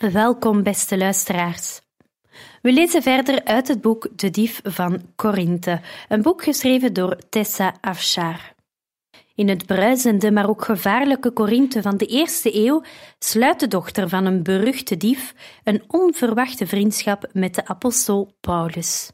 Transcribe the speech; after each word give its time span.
Welkom, 0.00 0.62
beste 0.62 0.98
luisteraars. 0.98 1.80
We 2.62 2.72
lezen 2.72 3.02
verder 3.02 3.44
uit 3.44 3.68
het 3.68 3.80
boek 3.80 4.08
De 4.16 4.30
Dief 4.30 4.60
van 4.62 5.02
Corinthe, 5.16 5.80
een 6.08 6.22
boek 6.22 6.44
geschreven 6.44 6.92
door 6.92 7.18
Tessa 7.28 7.74
Afshar. 7.80 8.54
In 9.34 9.48
het 9.48 9.66
bruisende, 9.66 10.32
maar 10.32 10.48
ook 10.48 10.64
gevaarlijke 10.64 11.32
Corinthe 11.32 11.82
van 11.82 11.96
de 11.96 12.06
eerste 12.06 12.56
eeuw 12.66 12.82
sluit 13.18 13.60
de 13.60 13.68
dochter 13.68 14.08
van 14.08 14.26
een 14.26 14.42
beruchte 14.42 14.96
dief 14.96 15.34
een 15.64 15.82
onverwachte 15.86 16.66
vriendschap 16.66 17.30
met 17.32 17.54
de 17.54 17.66
apostel 17.66 18.36
Paulus. 18.40 19.12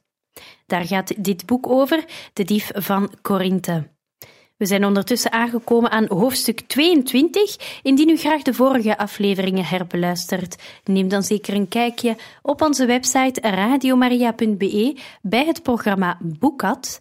Daar 0.66 0.84
gaat 0.84 1.24
dit 1.24 1.46
boek 1.46 1.68
over, 1.68 2.04
de 2.32 2.44
dief 2.44 2.70
van 2.74 3.10
Corinthe. 3.22 3.95
We 4.56 4.66
zijn 4.66 4.84
ondertussen 4.84 5.32
aangekomen 5.32 5.90
aan 5.90 6.06
hoofdstuk 6.08 6.60
22. 6.60 7.80
Indien 7.82 8.08
u 8.08 8.16
graag 8.16 8.42
de 8.42 8.54
vorige 8.54 8.98
afleveringen 8.98 9.64
herbeluistert, 9.64 10.62
neem 10.84 11.08
dan 11.08 11.22
zeker 11.22 11.54
een 11.54 11.68
kijkje 11.68 12.16
op 12.42 12.62
onze 12.62 12.86
website 12.86 13.40
radiomaria.be 13.40 14.96
bij 15.22 15.44
het 15.44 15.62
programma 15.62 16.18
Boekat. 16.20 17.00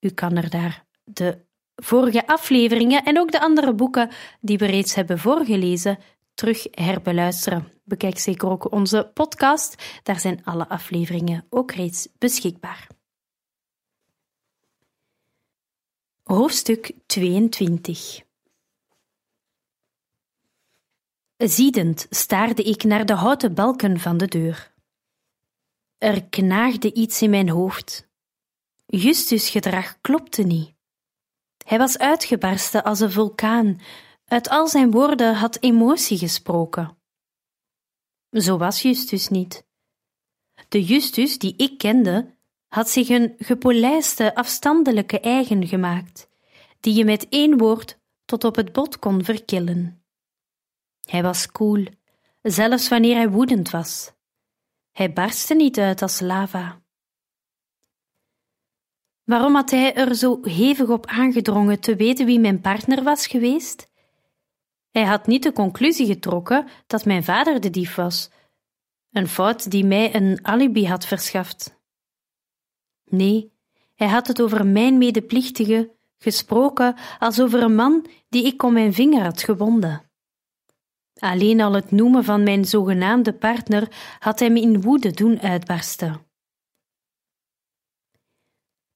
U 0.00 0.10
kan 0.10 0.36
er 0.36 0.50
daar 0.50 0.84
de 1.04 1.38
vorige 1.76 2.26
afleveringen 2.26 3.04
en 3.04 3.18
ook 3.18 3.32
de 3.32 3.40
andere 3.40 3.74
boeken 3.74 4.10
die 4.40 4.58
we 4.58 4.66
reeds 4.66 4.94
hebben 4.94 5.18
voorgelezen 5.18 5.98
terug 6.34 6.66
herbeluisteren. 6.70 7.68
Bekijk 7.84 8.18
zeker 8.18 8.48
ook 8.48 8.72
onze 8.72 9.10
podcast, 9.14 10.00
daar 10.02 10.20
zijn 10.20 10.40
alle 10.44 10.68
afleveringen 10.68 11.46
ook 11.50 11.72
reeds 11.72 12.08
beschikbaar. 12.18 12.86
Hoofdstuk 16.26 16.92
22 17.06 18.22
Ziedend 21.36 22.06
staarde 22.10 22.62
ik 22.62 22.84
naar 22.84 23.06
de 23.06 23.12
houten 23.12 23.54
balken 23.54 24.00
van 24.00 24.16
de 24.16 24.26
deur. 24.26 24.74
Er 25.98 26.24
knaagde 26.24 26.92
iets 26.92 27.22
in 27.22 27.30
mijn 27.30 27.48
hoofd. 27.48 28.08
Justus' 28.86 29.50
gedrag 29.50 30.00
klopte 30.00 30.42
niet. 30.42 30.74
Hij 31.64 31.78
was 31.78 31.98
uitgebarsten 31.98 32.84
als 32.84 33.00
een 33.00 33.12
vulkaan, 33.12 33.80
uit 34.24 34.48
al 34.48 34.68
zijn 34.68 34.90
woorden 34.90 35.34
had 35.34 35.62
emotie 35.62 36.18
gesproken. 36.18 36.98
Zo 38.30 38.58
was 38.58 38.82
Justus 38.82 39.28
niet. 39.28 39.66
De 40.68 40.84
Justus 40.84 41.38
die 41.38 41.56
ik 41.56 41.78
kende, 41.78 42.35
had 42.68 42.90
zich 42.90 43.08
een 43.08 43.34
gepolijste, 43.38 44.34
afstandelijke 44.34 45.20
eigen 45.20 45.66
gemaakt, 45.66 46.28
die 46.80 46.94
je 46.94 47.04
met 47.04 47.28
één 47.28 47.58
woord 47.58 47.98
tot 48.24 48.44
op 48.44 48.56
het 48.56 48.72
bot 48.72 48.98
kon 48.98 49.24
verkillen. 49.24 50.04
Hij 51.00 51.22
was 51.22 51.50
koel, 51.50 51.86
zelfs 52.42 52.88
wanneer 52.88 53.16
hij 53.16 53.30
woedend 53.30 53.70
was. 53.70 54.12
Hij 54.92 55.12
barstte 55.12 55.54
niet 55.54 55.78
uit 55.78 56.02
als 56.02 56.20
lava. 56.20 56.80
Waarom 59.24 59.54
had 59.54 59.70
hij 59.70 59.94
er 59.94 60.14
zo 60.14 60.38
hevig 60.42 60.88
op 60.88 61.06
aangedrongen 61.06 61.80
te 61.80 61.96
weten 61.96 62.26
wie 62.26 62.40
mijn 62.40 62.60
partner 62.60 63.02
was 63.02 63.26
geweest? 63.26 63.90
Hij 64.90 65.04
had 65.04 65.26
niet 65.26 65.42
de 65.42 65.52
conclusie 65.52 66.06
getrokken 66.06 66.68
dat 66.86 67.04
mijn 67.04 67.24
vader 67.24 67.60
de 67.60 67.70
dief 67.70 67.94
was, 67.94 68.30
een 69.10 69.28
fout 69.28 69.70
die 69.70 69.84
mij 69.84 70.14
een 70.14 70.38
alibi 70.42 70.86
had 70.86 71.06
verschaft. 71.06 71.80
Nee, 73.10 73.52
hij 73.94 74.08
had 74.08 74.26
het 74.26 74.42
over 74.42 74.66
mijn 74.66 74.98
medeplichtige 74.98 75.94
gesproken 76.18 76.96
als 77.18 77.40
over 77.40 77.62
een 77.62 77.74
man 77.74 78.06
die 78.28 78.46
ik 78.46 78.62
om 78.62 78.72
mijn 78.72 78.94
vinger 78.94 79.22
had 79.22 79.42
gewonden. 79.42 80.10
Alleen 81.18 81.60
al 81.60 81.72
het 81.72 81.90
noemen 81.90 82.24
van 82.24 82.42
mijn 82.42 82.64
zogenaamde 82.64 83.32
partner 83.32 84.16
had 84.18 84.38
hem 84.38 84.56
in 84.56 84.80
woede 84.80 85.10
doen 85.10 85.40
uitbarsten. 85.40 86.26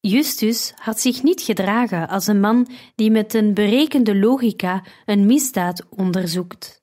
Justus 0.01 0.73
had 0.77 1.01
zich 1.01 1.23
niet 1.23 1.41
gedragen 1.41 2.09
als 2.09 2.27
een 2.27 2.41
man 2.41 2.69
die 2.95 3.11
met 3.11 3.35
een 3.35 3.55
berekende 3.55 4.17
logica 4.17 4.85
een 5.05 5.27
misdaad 5.27 5.87
onderzoekt. 5.89 6.83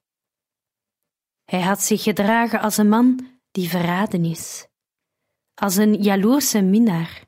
Hij 1.46 1.62
had 1.62 1.82
zich 1.82 2.04
gedragen 2.04 2.62
als 2.62 2.78
een 2.78 2.90
man 2.90 3.28
die 3.52 3.70
verraden 3.70 4.26
is, 4.26 4.68
als 5.62 5.76
een 5.76 5.94
jaloerse 5.94 6.62
minnaar. 6.62 7.26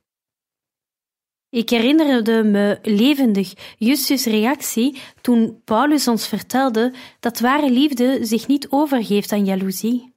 Ik 1.50 1.70
herinnerde 1.70 2.44
me 2.44 2.80
levendig 2.82 3.76
Justus' 3.78 4.26
reactie 4.26 5.02
toen 5.22 5.62
Paulus 5.64 6.08
ons 6.08 6.28
vertelde 6.28 6.94
dat 7.20 7.40
ware 7.40 7.72
liefde 7.72 8.26
zich 8.26 8.48
niet 8.48 8.70
overgeeft 8.70 9.32
aan 9.32 9.46
jaloezie. 9.46 10.14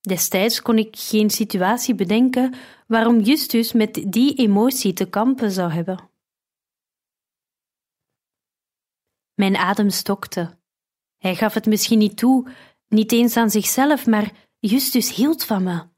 Destijds 0.00 0.62
kon 0.62 0.78
ik 0.78 0.96
geen 0.96 1.30
situatie 1.30 1.94
bedenken 1.94 2.54
waarom 2.86 3.20
Justus 3.20 3.72
met 3.72 4.04
die 4.06 4.34
emotie 4.34 4.92
te 4.92 5.08
kampen 5.08 5.50
zou 5.50 5.72
hebben. 5.72 6.10
Mijn 9.34 9.56
adem 9.56 9.90
stokte. 9.90 10.58
Hij 11.18 11.34
gaf 11.34 11.54
het 11.54 11.66
misschien 11.66 11.98
niet 11.98 12.16
toe, 12.16 12.50
niet 12.88 13.12
eens 13.12 13.36
aan 13.36 13.50
zichzelf, 13.50 14.06
maar 14.06 14.32
Justus 14.58 15.14
hield 15.14 15.44
van 15.44 15.62
me. 15.62 15.93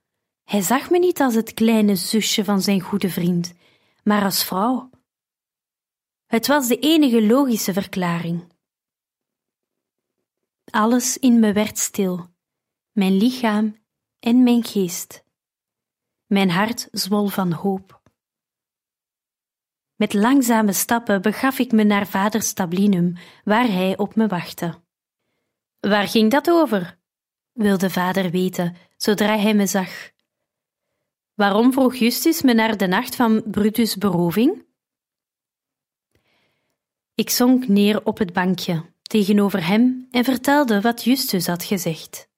Hij 0.47 0.61
zag 0.61 0.91
me 0.91 0.99
niet 0.99 1.21
als 1.21 1.35
het 1.35 1.55
kleine 1.55 1.97
zusje 1.97 2.45
van 2.45 2.63
zijn 2.63 2.81
goede 2.81 3.11
vriend, 3.11 3.55
maar 4.05 4.23
als 4.23 4.45
vrouw. 4.45 4.91
Het 6.27 6.47
was 6.47 6.69
de 6.69 6.79
enige 6.79 7.27
logische 7.27 7.73
verklaring. 7.73 8.53
Alles 10.65 11.19
in 11.19 11.41
me 11.41 11.53
werd 11.53 11.79
stil, 11.79 12.27
mijn 12.93 13.17
lichaam 13.17 13.77
en 14.19 14.43
mijn 14.43 14.65
geest. 14.65 15.25
Mijn 16.27 16.51
hart 16.51 16.89
zwol 16.91 17.29
van 17.29 17.53
hoop. 17.53 18.03
Met 19.95 20.15
langzame 20.15 20.73
stappen 20.73 21.23
begaf 21.23 21.59
ik 21.59 21.73
me 21.73 21.85
naar 21.85 22.07
vader 22.07 22.43
Stablinum, 22.43 23.17
waar 23.45 23.67
hij 23.67 23.97
op 23.99 24.15
me 24.15 24.27
wachtte. 24.27 24.83
Waar 25.81 26.09
ging 26.09 26.31
dat 26.31 26.51
over? 26.51 26.99
wilde 27.53 27.91
vader 27.91 28.31
weten, 28.31 28.77
zodra 28.97 29.39
hij 29.39 29.55
me 29.55 29.67
zag. 29.67 30.15
Waarom 31.37 31.73
vroeg 31.73 31.95
Justus 31.95 32.43
me 32.43 32.55
naar 32.55 32.77
de 32.77 32.87
nacht 32.87 33.17
van 33.17 33.43
Brutus' 33.51 33.97
beroving? 33.97 34.65
Ik 37.15 37.31
zonk 37.31 37.69
neer 37.69 38.05
op 38.05 38.19
het 38.19 38.33
bankje 38.33 38.93
tegenover 39.03 39.67
hem 39.67 40.07
en 40.11 40.25
vertelde 40.25 40.81
wat 40.81 41.05
Justus 41.05 41.47
had 41.47 41.65
gezegd. 41.65 42.29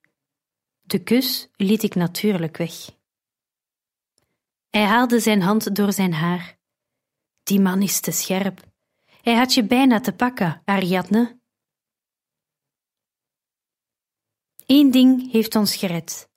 De 0.80 1.02
kus 1.02 1.48
liet 1.56 1.82
ik 1.82 1.94
natuurlijk 1.94 2.56
weg. 2.56 2.72
Hij 4.70 4.84
haalde 4.84 5.20
zijn 5.20 5.42
hand 5.42 5.76
door 5.76 5.92
zijn 5.92 6.12
haar. 6.12 6.58
Die 7.42 7.60
man 7.60 7.82
is 7.82 8.00
te 8.00 8.10
scherp. 8.10 8.60
Hij 9.22 9.34
had 9.34 9.54
je 9.54 9.64
bijna 9.64 10.00
te 10.00 10.12
pakken, 10.12 10.62
Ariadne. 10.64 11.40
Eén 14.66 14.90
ding 14.90 15.32
heeft 15.32 15.54
ons 15.54 15.76
gered. 15.76 16.28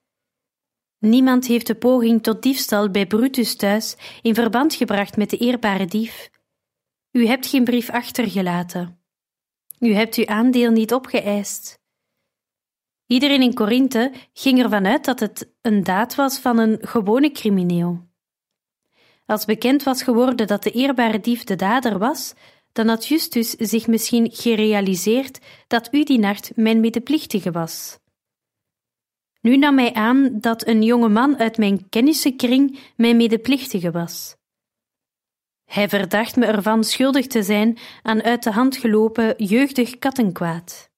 Niemand 1.01 1.48
heeft 1.48 1.68
de 1.68 1.75
poging 1.75 2.24
tot 2.24 2.42
diefstal 2.42 2.89
bij 2.89 3.06
Brutus 3.06 3.56
thuis 3.56 3.95
in 4.21 4.36
verband 4.36 4.74
gebracht 4.74 5.18
met 5.18 5.30
de 5.30 5.38
eerbare 5.38 5.86
dief. 5.86 6.30
U 7.12 7.27
hebt 7.27 7.48
geen 7.48 7.63
brief 7.63 7.89
achtergelaten. 7.89 9.00
U 9.80 9.94
hebt 9.94 10.15
uw 10.15 10.25
aandeel 10.25 10.71
niet 10.71 10.94
opgeëist. 10.94 11.80
Iedereen 13.07 13.42
in 13.42 13.53
Korinthe 13.53 14.12
ging 14.33 14.63
ervan 14.63 14.86
uit 14.86 15.06
dat 15.06 15.19
het 15.19 15.51
een 15.62 15.83
daad 15.83 16.15
was 16.15 16.39
van 16.39 16.57
een 16.57 16.77
gewone 16.81 17.31
crimineel. 17.31 18.09
Als 19.25 19.45
bekend 19.45 19.83
was 19.83 20.03
geworden 20.03 20.48
dat 20.48 20.63
de 20.63 20.71
eerbare 20.71 21.19
dief 21.19 21.44
de 21.44 21.56
dader 21.56 21.98
was, 21.98 22.33
dan 22.71 22.88
had 22.88 23.07
Justus 23.07 23.50
zich 23.50 23.88
misschien 23.88 24.31
gerealiseerd 24.31 25.39
dat 25.68 25.94
u 25.94 26.03
die 26.03 26.19
nacht 26.19 26.51
mijn 26.56 26.80
medeplichtige 26.80 27.51
was. 27.51 28.00
Nu 29.41 29.57
nam 29.57 29.77
hij 29.77 29.93
aan 29.93 30.39
dat 30.39 30.67
een 30.67 30.83
jonge 30.83 31.09
man 31.09 31.38
uit 31.38 31.57
mijn 31.57 31.89
kennissenkring 31.89 32.79
mijn 32.95 33.17
medeplichtige 33.17 33.91
was. 33.91 34.35
Hij 35.65 35.89
verdacht 35.89 36.35
me 36.35 36.45
ervan 36.45 36.83
schuldig 36.83 37.27
te 37.27 37.43
zijn 37.43 37.77
aan 38.01 38.21
uit 38.21 38.43
de 38.43 38.51
hand 38.51 38.77
gelopen 38.77 39.43
jeugdig 39.43 39.97
kattenkwaad. 39.97 40.89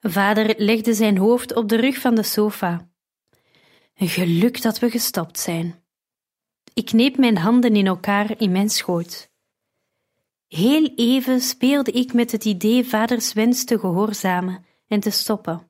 Vader 0.00 0.54
legde 0.56 0.94
zijn 0.94 1.16
hoofd 1.16 1.54
op 1.54 1.68
de 1.68 1.76
rug 1.76 1.98
van 1.98 2.14
de 2.14 2.22
sofa. 2.22 2.88
Geluk 3.94 4.62
dat 4.62 4.78
we 4.78 4.90
gestopt 4.90 5.38
zijn. 5.38 5.82
Ik 6.74 6.84
kneep 6.84 7.16
mijn 7.16 7.36
handen 7.36 7.76
in 7.76 7.86
elkaar 7.86 8.40
in 8.40 8.52
mijn 8.52 8.68
schoot. 8.68 9.30
Heel 10.46 10.92
even 10.96 11.40
speelde 11.40 11.90
ik 11.90 12.12
met 12.12 12.32
het 12.32 12.44
idee 12.44 12.84
vaders 12.84 13.32
wens 13.32 13.64
te 13.64 13.78
gehoorzamen 13.78 14.66
en 14.86 15.00
te 15.00 15.10
stoppen. 15.10 15.67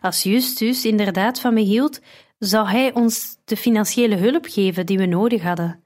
Als 0.00 0.22
Justus 0.22 0.84
inderdaad 0.84 1.40
van 1.40 1.54
me 1.54 1.60
hield, 1.60 2.00
zou 2.38 2.68
hij 2.68 2.94
ons 2.94 3.36
de 3.44 3.56
financiële 3.56 4.16
hulp 4.16 4.46
geven 4.46 4.86
die 4.86 4.98
we 4.98 5.06
nodig 5.06 5.42
hadden. 5.42 5.84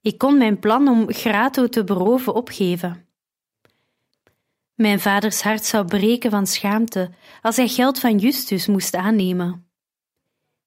Ik 0.00 0.18
kon 0.18 0.38
mijn 0.38 0.58
plan 0.58 0.88
om 0.88 1.12
Grato 1.12 1.68
te 1.68 1.84
beroven 1.84 2.34
opgeven. 2.34 3.06
Mijn 4.74 5.00
vaders 5.00 5.42
hart 5.42 5.64
zou 5.64 5.86
breken 5.86 6.30
van 6.30 6.46
schaamte 6.46 7.10
als 7.42 7.56
hij 7.56 7.68
geld 7.68 7.98
van 7.98 8.18
Justus 8.18 8.66
moest 8.66 8.94
aannemen. 8.94 9.70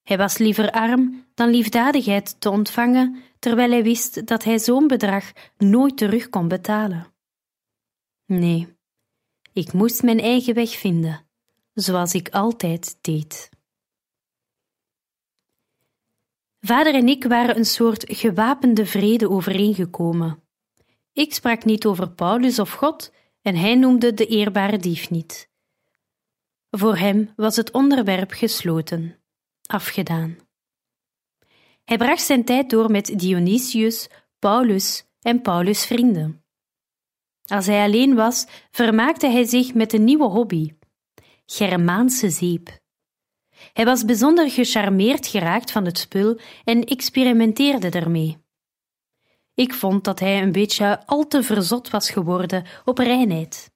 Hij 0.02 0.16
was 0.16 0.38
liever 0.38 0.70
arm 0.70 1.26
dan 1.34 1.48
liefdadigheid 1.48 2.40
te 2.40 2.50
ontvangen, 2.50 3.22
terwijl 3.38 3.70
hij 3.70 3.82
wist 3.82 4.26
dat 4.26 4.44
hij 4.44 4.58
zo'n 4.58 4.86
bedrag 4.86 5.32
nooit 5.58 5.96
terug 5.96 6.28
kon 6.28 6.48
betalen. 6.48 7.06
Nee, 8.26 8.76
ik 9.52 9.72
moest 9.72 10.02
mijn 10.02 10.20
eigen 10.20 10.54
weg 10.54 10.70
vinden, 10.70 11.26
zoals 11.74 12.14
ik 12.14 12.28
altijd 12.28 12.98
deed. 13.00 13.50
Vader 16.60 16.94
en 16.94 17.08
ik 17.08 17.24
waren 17.24 17.56
een 17.56 17.64
soort 17.64 18.04
gewapende 18.06 18.86
vrede 18.86 19.30
overeengekomen. 19.30 20.42
Ik 21.12 21.34
sprak 21.34 21.64
niet 21.64 21.86
over 21.86 22.10
Paulus 22.10 22.58
of 22.58 22.72
God 22.72 23.12
en 23.42 23.56
hij 23.56 23.74
noemde 23.74 24.14
de 24.14 24.26
eerbare 24.26 24.78
dief 24.78 25.10
niet. 25.10 25.48
Voor 26.70 26.96
hem 26.96 27.32
was 27.36 27.56
het 27.56 27.70
onderwerp 27.70 28.30
gesloten, 28.30 29.18
afgedaan. 29.66 30.38
Hij 31.84 31.96
bracht 31.96 32.22
zijn 32.22 32.44
tijd 32.44 32.70
door 32.70 32.90
met 32.90 33.18
Dionysius, 33.18 34.08
Paulus 34.38 35.04
en 35.20 35.42
Paulus' 35.42 35.86
vrienden. 35.86 36.44
Als 37.44 37.66
hij 37.66 37.84
alleen 37.84 38.14
was, 38.14 38.46
vermaakte 38.70 39.26
hij 39.26 39.44
zich 39.44 39.74
met 39.74 39.92
een 39.92 40.04
nieuwe 40.04 40.28
hobby: 40.28 40.72
Germaanse 41.52 42.30
zeep. 42.30 42.78
Hij 43.72 43.84
was 43.84 44.04
bijzonder 44.04 44.50
gecharmeerd 44.50 45.26
geraakt 45.26 45.70
van 45.70 45.84
het 45.84 45.98
spul 45.98 46.40
en 46.64 46.84
experimenteerde 46.84 47.90
ermee. 47.90 48.38
Ik 49.54 49.74
vond 49.74 50.04
dat 50.04 50.18
hij 50.18 50.42
een 50.42 50.52
beetje 50.52 51.06
al 51.06 51.26
te 51.26 51.42
verzot 51.42 51.90
was 51.90 52.10
geworden 52.10 52.66
op 52.84 52.98
reinheid. 52.98 53.72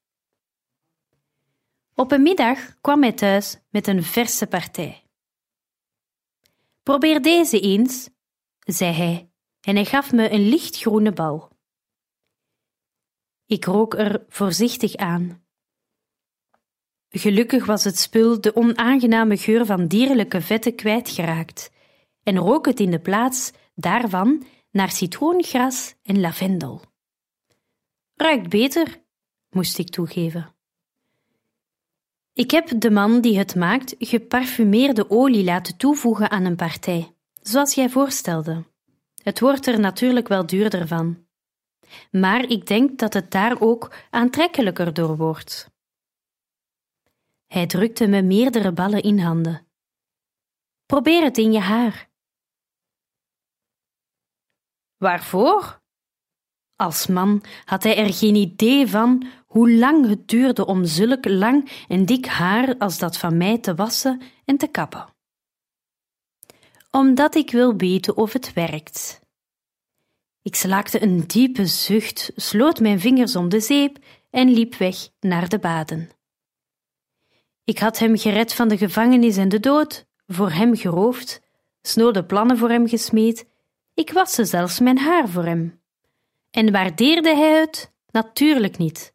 Op 1.95 2.13
een 2.13 2.23
middag 2.23 2.81
kwam 2.81 3.03
hij 3.03 3.13
thuis 3.13 3.59
met 3.71 3.87
een 3.87 4.03
verse 4.03 4.47
partij. 4.47 5.07
Probeer 6.83 7.23
deze 7.23 7.61
eens, 7.61 8.11
zei 8.59 8.93
hij, 8.93 9.31
en 9.61 9.75
hij 9.75 9.85
gaf 9.85 10.13
me 10.13 10.31
een 10.31 10.49
lichtgroene 10.49 11.13
bal. 11.13 11.51
Ik 13.47 13.65
rook 13.65 13.95
er 13.95 14.25
voorzichtig 14.29 14.97
aan. 14.97 15.44
Gelukkig 17.17 17.67
was 17.67 17.85
het 17.85 17.99
spul 17.99 18.41
de 18.41 18.57
onaangename 18.57 19.37
geur 19.37 19.67
van 19.67 19.87
dierlijke 19.87 20.41
vetten 20.41 20.75
kwijtgeraakt 20.75 21.71
en 22.23 22.37
rook 22.37 22.67
het 22.67 22.81
in 22.81 22.91
de 22.91 22.99
plaats 22.99 23.53
daarvan 23.75 24.45
naar 24.71 24.91
citroengras 24.91 25.95
en 26.03 26.21
lavendel. 26.21 26.83
Ruikt 28.15 28.49
beter, 28.49 29.01
moest 29.51 29.79
ik 29.79 29.89
toegeven. 29.89 30.55
Ik 32.33 32.51
heb 32.51 32.81
de 32.81 32.91
man 32.91 33.21
die 33.21 33.39
het 33.39 33.55
maakt 33.55 33.95
geparfumeerde 33.99 35.11
olie 35.11 35.45
laten 35.45 35.77
toevoegen 35.77 36.31
aan 36.31 36.45
een 36.45 36.57
partij, 36.57 37.15
zoals 37.43 37.75
jij 37.75 37.89
voorstelde. 37.89 38.65
Het 39.23 39.41
wordt 39.41 39.67
er 39.67 39.81
natuurlijk 39.81 40.29
wel 40.29 40.47
duurder 40.47 40.87
van. 40.87 41.27
Maar 42.11 42.45
ik 42.49 42.67
denk 42.67 42.99
dat 42.99 43.13
het 43.15 43.31
daar 43.31 43.61
ook 43.61 43.95
aantrekkelijker 44.11 44.95
door 44.95 45.17
wordt. 45.17 45.73
Hij 47.47 47.67
drukte 47.67 48.07
me 48.07 48.23
meerdere 48.23 48.73
ballen 48.73 49.03
in 49.03 49.19
handen. 49.19 49.67
Probeer 50.87 51.23
het 51.23 51.39
in 51.39 51.53
je 51.53 51.61
haar. 51.61 52.11
Waarvoor? 54.97 55.83
Als 56.77 57.07
man 57.07 57.45
had 57.65 57.83
hij 57.83 57.97
er 57.97 58.13
geen 58.13 58.35
idee 58.35 58.87
van 58.87 59.27
hoe 59.47 59.73
lang 59.73 60.09
het 60.09 60.29
duurde 60.29 60.67
om 60.67 60.85
zulk 60.85 61.25
lang 61.25 61.85
en 61.89 62.07
dik 62.07 62.27
haar 62.27 62.79
als 62.79 62.99
dat 62.99 63.19
van 63.19 63.37
mij 63.37 63.59
te 63.59 63.75
wassen 63.75 64.23
en 64.45 64.57
te 64.57 64.67
kappen. 64.67 65.15
Omdat 66.91 67.35
ik 67.35 67.51
wil 67.51 67.77
weten 67.77 68.17
of 68.17 68.33
het 68.33 68.53
werkt. 68.53 69.21
Ik 70.43 70.55
slaakte 70.55 71.03
een 71.03 71.27
diepe 71.27 71.67
zucht, 71.67 72.33
sloot 72.37 72.81
mijn 72.81 73.01
vingers 73.01 73.37
om 73.37 73.49
de 73.49 73.61
zeep 73.61 73.99
en 74.31 74.51
liep 74.51 74.75
weg 74.75 75.09
naar 75.21 75.49
de 75.49 75.59
baden. 75.59 76.11
Ik 77.65 77.79
had 77.79 77.99
hem 77.99 78.19
gered 78.19 78.55
van 78.55 78.69
de 78.69 78.77
gevangenis 78.77 79.37
en 79.37 79.49
de 79.49 79.61
dood, 79.61 80.07
voor 80.27 80.51
hem 80.51 80.77
geroofd, 80.77 81.41
snode 81.83 82.25
plannen 82.25 82.59
voor 82.59 82.71
hem 82.71 82.89
gesmeed, 82.89 83.47
ik 83.95 84.13
waste 84.13 84.45
zelfs 84.45 84.81
mijn 84.81 84.99
haar 84.99 85.29
voor 85.29 85.45
hem. 85.45 85.81
En 86.51 86.73
waardeerde 86.73 87.37
hij 87.37 87.61
het? 87.61 87.93
Natuurlijk 88.11 88.79
niet. 88.79 89.15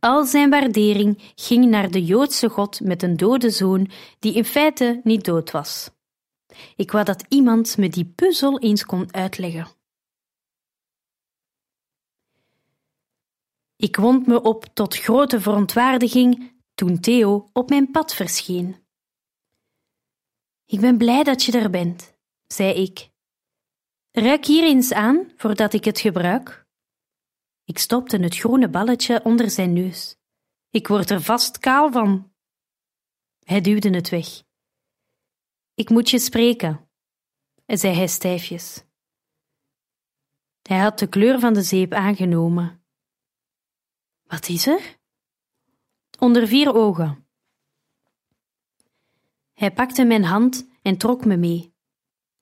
Al 0.00 0.24
zijn 0.24 0.50
waardering 0.50 1.32
ging 1.34 1.66
naar 1.66 1.90
de 1.90 2.04
Joodse 2.04 2.48
God 2.48 2.80
met 2.80 3.02
een 3.02 3.16
dode 3.16 3.50
zoon, 3.50 3.90
die 4.18 4.34
in 4.34 4.44
feite 4.44 5.00
niet 5.04 5.24
dood 5.24 5.50
was. 5.50 5.90
Ik 6.76 6.90
wou 6.90 7.04
dat 7.04 7.24
iemand 7.28 7.76
me 7.76 7.88
die 7.88 8.12
puzzel 8.14 8.58
eens 8.58 8.84
kon 8.84 9.14
uitleggen. 9.14 9.66
Ik 13.76 13.96
wond 13.96 14.26
me 14.26 14.42
op 14.42 14.64
tot 14.74 14.96
grote 14.96 15.40
verontwaardiging 15.40 16.52
toen 16.78 17.00
Theo 17.00 17.50
op 17.52 17.68
mijn 17.68 17.90
pad 17.90 18.14
verscheen. 18.14 18.86
Ik 20.64 20.80
ben 20.80 20.98
blij 20.98 21.24
dat 21.24 21.42
je 21.42 21.58
er 21.58 21.70
bent, 21.70 22.18
zei 22.46 22.74
ik. 22.82 23.10
Ruik 24.10 24.44
hier 24.44 24.64
eens 24.64 24.92
aan 24.92 25.32
voordat 25.36 25.72
ik 25.72 25.84
het 25.84 26.00
gebruik. 26.00 26.66
Ik 27.64 27.78
stopte 27.78 28.16
het 28.16 28.36
groene 28.36 28.68
balletje 28.68 29.24
onder 29.24 29.50
zijn 29.50 29.72
neus. 29.72 30.16
Ik 30.70 30.88
word 30.88 31.10
er 31.10 31.22
vast 31.22 31.58
kaal 31.58 31.92
van. 31.92 32.32
Hij 33.44 33.60
duwde 33.60 33.90
het 33.90 34.08
weg. 34.08 34.42
Ik 35.74 35.90
moet 35.90 36.10
je 36.10 36.18
spreken, 36.18 36.90
zei 37.66 37.94
hij 37.94 38.08
stijfjes. 38.08 38.84
Hij 40.62 40.78
had 40.78 40.98
de 40.98 41.08
kleur 41.08 41.38
van 41.38 41.54
de 41.54 41.62
zeep 41.62 41.92
aangenomen. 41.92 42.84
Wat 44.22 44.48
is 44.48 44.66
er? 44.66 44.97
Onder 46.18 46.46
vier 46.46 46.74
ogen. 46.74 47.26
Hij 49.52 49.72
pakte 49.72 50.04
mijn 50.04 50.24
hand 50.24 50.68
en 50.82 50.96
trok 50.96 51.24
me 51.24 51.36
mee. 51.36 51.72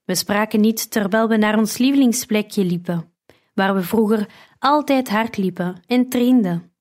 We 0.04 0.14
spraken 0.14 0.60
niet 0.60 0.90
terwijl 0.90 1.28
we 1.28 1.36
naar 1.36 1.58
ons 1.58 1.78
lievelingsplekje 1.78 2.64
liepen, 2.64 3.12
waar 3.54 3.74
we 3.74 3.82
vroeger 3.82 4.28
altijd 4.58 5.08
hard 5.08 5.36
liepen 5.36 5.82
en 5.86 6.08
trainden. 6.08 6.72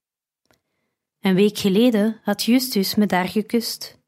Een 1.20 1.34
week 1.34 1.58
geleden 1.58 2.20
had 2.22 2.42
Justus 2.42 2.94
me 2.94 3.06
daar 3.06 3.28
gekust. 3.28 3.98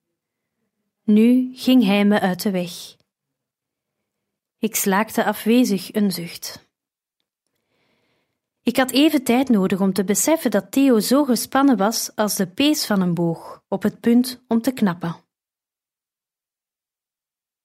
Nu 1.02 1.50
ging 1.54 1.84
hij 1.84 2.04
me 2.04 2.20
uit 2.20 2.42
de 2.42 2.50
weg. 2.50 2.96
Ik 4.58 4.74
slaakte 4.74 5.24
afwezig 5.24 5.94
een 5.94 6.12
zucht. 6.12 6.67
Ik 8.68 8.76
had 8.76 8.90
even 8.90 9.22
tijd 9.22 9.48
nodig 9.48 9.80
om 9.80 9.92
te 9.92 10.04
beseffen 10.04 10.50
dat 10.50 10.70
Theo 10.70 11.00
zo 11.00 11.24
gespannen 11.24 11.76
was 11.76 12.10
als 12.14 12.36
de 12.36 12.46
pees 12.46 12.86
van 12.86 13.00
een 13.00 13.14
boog, 13.14 13.62
op 13.68 13.82
het 13.82 14.00
punt 14.00 14.44
om 14.48 14.62
te 14.62 14.72
knappen. 14.72 15.16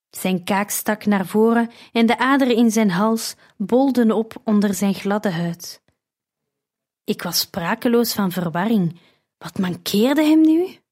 Zijn 0.10 0.44
kaak 0.44 0.70
stak 0.70 1.06
naar 1.06 1.26
voren 1.26 1.70
en 1.92 2.06
de 2.06 2.18
aderen 2.18 2.56
in 2.56 2.72
zijn 2.72 2.90
hals 2.92 3.36
bolden 3.58 4.12
op 4.12 4.42
onder 4.44 4.74
zijn 4.74 4.94
gladde 4.94 5.32
huid. 5.32 5.82
Ik 7.04 7.22
was 7.22 7.40
sprakeloos 7.40 8.14
van 8.14 8.32
verwarring. 8.32 9.00
Wat 9.38 9.58
mankeerde 9.58 10.24
hem 10.24 10.42
nu? 10.42 10.83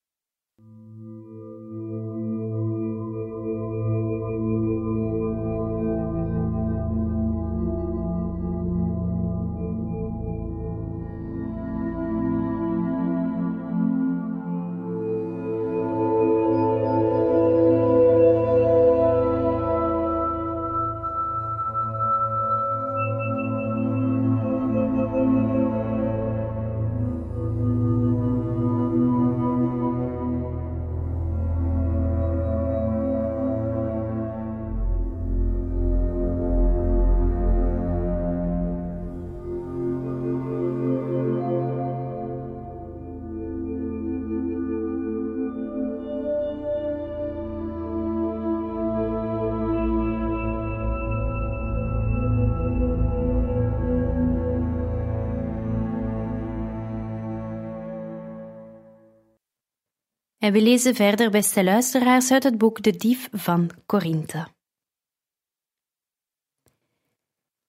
En 60.41 60.51
we 60.51 60.61
lezen 60.61 60.95
verder, 60.95 61.31
beste 61.31 61.63
luisteraars, 61.63 62.31
uit 62.31 62.43
het 62.43 62.57
boek 62.57 62.83
De 62.83 62.95
Dief 62.95 63.29
van 63.31 63.71
Corinthe. 63.85 64.47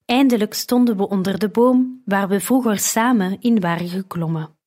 Eindelijk 0.04 0.54
stonden 0.54 0.96
we 0.96 1.08
onder 1.08 1.38
de 1.38 1.48
boom 1.48 2.02
waar 2.04 2.28
we 2.28 2.40
vroeger 2.40 2.78
samen 2.78 3.40
in 3.40 3.60
waren 3.60 3.88
geklommen. 3.88 4.58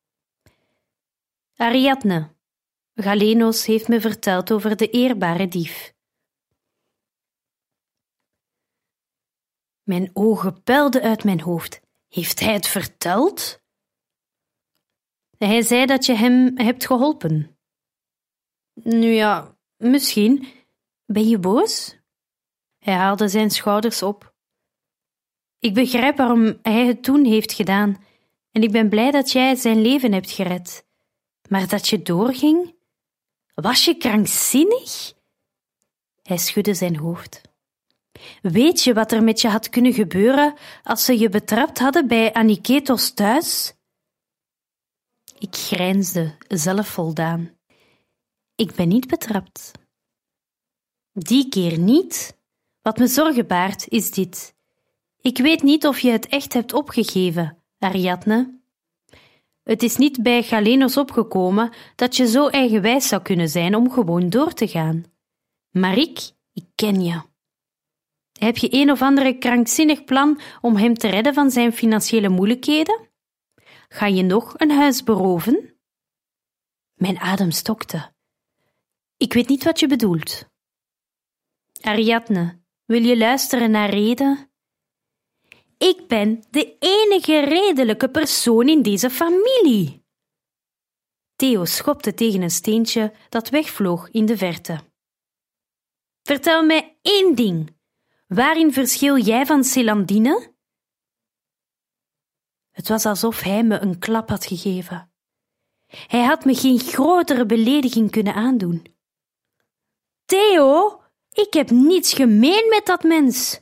Ariadne, 1.56 2.30
Galenos 2.94 3.66
heeft 3.66 3.88
me 3.88 4.00
verteld 4.00 4.52
over 4.52 4.76
de 4.76 4.90
eerbare 4.90 5.48
dief. 5.48 5.94
Mijn 9.82 10.10
ogen 10.12 10.62
puilden 10.62 11.02
uit 11.02 11.24
mijn 11.24 11.40
hoofd. 11.40 11.80
Heeft 12.08 12.40
hij 12.40 12.52
het 12.52 12.66
verteld? 12.66 13.62
Hij 15.38 15.62
zei 15.62 15.86
dat 15.86 16.06
je 16.06 16.14
hem 16.14 16.58
hebt 16.58 16.86
geholpen. 16.86 17.55
Nu 18.82 19.06
ja, 19.06 19.56
misschien. 19.76 20.46
Ben 21.04 21.28
je 21.28 21.38
boos? 21.38 21.96
Hij 22.78 22.94
haalde 22.94 23.28
zijn 23.28 23.50
schouders 23.50 24.02
op. 24.02 24.34
Ik 25.58 25.74
begrijp 25.74 26.16
waarom 26.16 26.58
hij 26.62 26.86
het 26.86 27.02
toen 27.02 27.24
heeft 27.24 27.52
gedaan, 27.52 28.04
en 28.50 28.62
ik 28.62 28.72
ben 28.72 28.88
blij 28.88 29.10
dat 29.10 29.32
jij 29.32 29.54
zijn 29.54 29.80
leven 29.82 30.12
hebt 30.12 30.30
gered. 30.30 30.86
Maar 31.48 31.68
dat 31.68 31.88
je 31.88 32.02
doorging? 32.02 32.74
Was 33.54 33.84
je 33.84 33.96
krankzinnig? 33.96 35.14
Hij 36.22 36.36
schudde 36.36 36.74
zijn 36.74 36.96
hoofd. 36.96 37.40
Weet 38.42 38.82
je 38.82 38.94
wat 38.94 39.12
er 39.12 39.22
met 39.22 39.40
je 39.40 39.48
had 39.48 39.68
kunnen 39.68 39.92
gebeuren 39.92 40.54
als 40.82 41.04
ze 41.04 41.18
je 41.18 41.28
betrapt 41.28 41.78
hadden 41.78 42.08
bij 42.08 42.32
Aniketos 42.32 43.10
thuis? 43.10 43.74
Ik 45.38 45.54
grijnsde, 45.54 46.36
zelfvoldaan. 46.48 47.55
Ik 48.56 48.74
ben 48.74 48.88
niet 48.88 49.06
betrapt. 49.06 49.72
Die 51.12 51.48
keer 51.48 51.78
niet. 51.78 52.38
Wat 52.82 52.98
me 52.98 53.06
zorgen 53.06 53.46
baart, 53.46 53.88
is 53.88 54.10
dit. 54.10 54.54
Ik 55.20 55.38
weet 55.38 55.62
niet 55.62 55.86
of 55.86 55.98
je 55.98 56.10
het 56.10 56.26
echt 56.26 56.52
hebt 56.52 56.72
opgegeven, 56.72 57.62
Ariadne. 57.78 58.60
Het 59.62 59.82
is 59.82 59.96
niet 59.96 60.22
bij 60.22 60.42
Galenos 60.42 60.96
opgekomen 60.96 61.72
dat 61.94 62.16
je 62.16 62.26
zo 62.26 62.48
eigenwijs 62.48 63.08
zou 63.08 63.22
kunnen 63.22 63.48
zijn 63.48 63.74
om 63.74 63.90
gewoon 63.90 64.30
door 64.30 64.52
te 64.52 64.68
gaan. 64.68 65.04
Maar 65.70 65.98
ik, 65.98 66.30
ik 66.52 66.66
ken 66.74 67.00
je. 67.02 67.20
Heb 68.38 68.56
je 68.56 68.68
een 68.70 68.90
of 68.90 69.02
andere 69.02 69.38
krankzinnig 69.38 70.04
plan 70.04 70.40
om 70.60 70.76
hem 70.76 70.94
te 70.94 71.08
redden 71.08 71.34
van 71.34 71.50
zijn 71.50 71.72
financiële 71.72 72.28
moeilijkheden? 72.28 73.08
Ga 73.88 74.06
je 74.06 74.22
nog 74.22 74.54
een 74.56 74.70
huis 74.70 75.02
beroven? 75.02 75.78
Mijn 76.94 77.18
adem 77.18 77.50
stokte. 77.50 78.14
Ik 79.16 79.32
weet 79.32 79.48
niet 79.48 79.64
wat 79.64 79.80
je 79.80 79.86
bedoelt. 79.86 80.48
Ariadne, 81.80 82.60
wil 82.84 83.02
je 83.02 83.18
luisteren 83.18 83.70
naar 83.70 83.90
reden? 83.90 84.50
Ik 85.78 86.08
ben 86.08 86.42
de 86.50 86.76
enige 86.78 87.40
redelijke 87.40 88.10
persoon 88.10 88.68
in 88.68 88.82
deze 88.82 89.10
familie. 89.10 90.04
Theo 91.36 91.64
schopte 91.64 92.14
tegen 92.14 92.42
een 92.42 92.50
steentje 92.50 93.14
dat 93.28 93.48
wegvloog 93.48 94.10
in 94.10 94.26
de 94.26 94.36
verte. 94.36 94.80
Vertel 96.22 96.62
mij 96.64 96.98
één 97.02 97.34
ding. 97.34 97.76
Waarin 98.26 98.72
verschil 98.72 99.18
jij 99.18 99.46
van 99.46 99.64
Celandine? 99.64 100.54
Het 102.70 102.88
was 102.88 103.06
alsof 103.06 103.40
hij 103.40 103.64
me 103.64 103.78
een 103.78 103.98
klap 103.98 104.28
had 104.28 104.46
gegeven. 104.46 105.12
Hij 105.86 106.24
had 106.24 106.44
me 106.44 106.54
geen 106.54 106.78
grotere 106.78 107.46
belediging 107.46 108.10
kunnen 108.10 108.34
aandoen. 108.34 108.95
Theo, 110.26 111.00
ik 111.32 111.52
heb 111.52 111.70
niets 111.70 112.12
gemeen 112.12 112.66
met 112.68 112.86
dat 112.86 113.02
mens. 113.02 113.60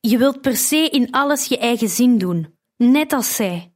Je 0.00 0.18
wilt 0.18 0.40
per 0.40 0.56
se 0.56 0.88
in 0.88 1.10
alles 1.10 1.46
je 1.46 1.58
eigen 1.58 1.88
zin 1.88 2.18
doen, 2.18 2.58
net 2.76 3.12
als 3.12 3.36
zij. 3.36 3.74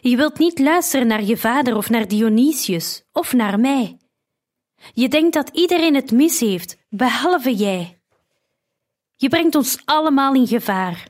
Je 0.00 0.16
wilt 0.16 0.38
niet 0.38 0.58
luisteren 0.58 1.06
naar 1.06 1.22
je 1.22 1.36
vader 1.36 1.76
of 1.76 1.90
naar 1.90 2.08
Dionysius 2.08 3.04
of 3.12 3.32
naar 3.32 3.60
mij. 3.60 3.98
Je 4.92 5.08
denkt 5.08 5.34
dat 5.34 5.48
iedereen 5.48 5.94
het 5.94 6.10
mis 6.10 6.40
heeft, 6.40 6.76
behalve 6.88 7.54
jij. 7.54 8.00
Je 9.16 9.28
brengt 9.28 9.54
ons 9.54 9.78
allemaal 9.84 10.34
in 10.34 10.46
gevaar. 10.46 11.08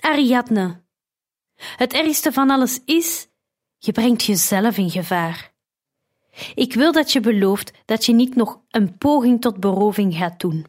Ariadne. 0.00 0.84
Het 1.54 1.92
ergste 1.92 2.32
van 2.32 2.50
alles 2.50 2.80
is, 2.84 3.28
je 3.78 3.92
brengt 3.92 4.22
jezelf 4.22 4.76
in 4.76 4.90
gevaar. 4.90 5.51
Ik 6.54 6.74
wil 6.74 6.92
dat 6.92 7.12
je 7.12 7.20
belooft 7.20 7.72
dat 7.84 8.04
je 8.04 8.12
niet 8.12 8.34
nog 8.34 8.60
een 8.68 8.98
poging 8.98 9.40
tot 9.40 9.60
beroving 9.60 10.14
gaat 10.14 10.40
doen. 10.40 10.66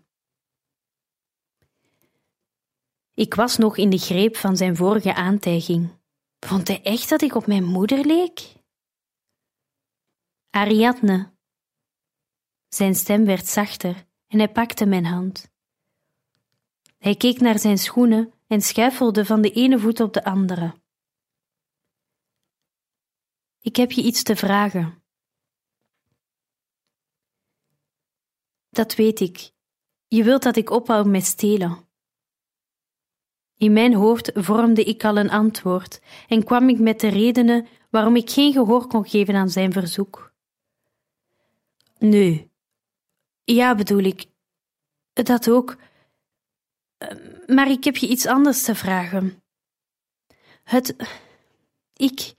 Ik 3.14 3.34
was 3.34 3.58
nog 3.58 3.78
in 3.78 3.90
de 3.90 3.98
greep 3.98 4.36
van 4.38 4.58
zijn 4.58 4.76
vorige 4.76 5.14
aantijging. 5.14 6.02
Vond 6.40 6.68
hij 6.68 6.82
echt 6.82 7.10
dat 7.10 7.22
ik 7.22 7.36
op 7.36 7.48
mijn 7.48 7.64
moeder 7.64 8.06
leek? 8.06 8.54
Ariadne. 10.50 11.32
Zijn 12.68 12.96
stem 12.96 13.26
werd 13.26 13.48
zachter 13.48 14.08
en 14.28 14.38
hij 14.38 14.52
pakte 14.52 14.86
mijn 14.86 15.06
hand. 15.06 15.52
Hij 16.98 17.16
keek 17.16 17.40
naar 17.40 17.60
zijn 17.60 17.78
schoenen 17.78 18.34
en 18.48 18.62
schuifelde 18.62 19.26
van 19.26 19.42
de 19.42 19.52
ene 19.52 19.80
voet 19.80 20.00
op 20.00 20.14
de 20.14 20.24
andere. 20.24 20.82
Ik 23.60 23.76
heb 23.76 23.92
je 23.92 24.02
iets 24.02 24.24
te 24.24 24.36
vragen. 24.36 25.03
Dat 28.74 28.96
weet 28.96 29.20
ik. 29.20 29.52
Je 30.08 30.24
wilt 30.24 30.44
dat 30.44 30.56
ik 30.56 30.70
ophoud 30.70 31.06
met 31.06 31.26
stelen. 31.26 31.78
In 33.58 33.74
mijn 33.74 33.94
hoofd 33.94 34.32
vormde 34.34 34.84
ik 34.84 35.04
al 35.04 35.18
een 35.18 35.30
antwoord 35.30 36.02
en 36.28 36.44
kwam 36.44 36.70
ik 36.70 36.80
met 36.80 37.00
de 37.00 37.08
redenen 37.08 37.68
waarom 37.90 38.16
ik 38.16 38.30
geen 38.30 38.54
gehoor 38.54 38.88
kon 38.88 39.08
geven 39.08 39.36
aan 39.36 39.50
zijn 39.50 39.72
verzoek. 39.72 40.34
Nu, 41.98 42.50
ja, 43.44 43.76
bedoel 43.76 44.04
ik, 44.04 44.26
dat 45.14 45.50
ook. 45.50 45.76
Maar 47.48 47.70
ik 47.70 47.84
heb 47.84 47.96
je 47.96 48.08
iets 48.08 48.26
anders 48.26 48.64
te 48.64 48.76
vragen. 48.76 49.44
Het. 50.64 50.96
Ik. 51.96 52.34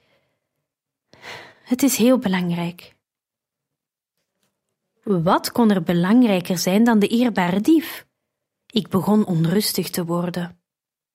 Het 1.62 1.82
is 1.82 1.96
heel 1.96 2.18
belangrijk. 2.18 2.93
Wat 5.04 5.52
kon 5.52 5.70
er 5.70 5.82
belangrijker 5.82 6.58
zijn 6.58 6.84
dan 6.84 6.98
de 6.98 7.08
eerbare 7.08 7.60
dief? 7.60 8.06
Ik 8.66 8.88
begon 8.88 9.26
onrustig 9.26 9.90
te 9.90 10.04
worden. 10.04 10.62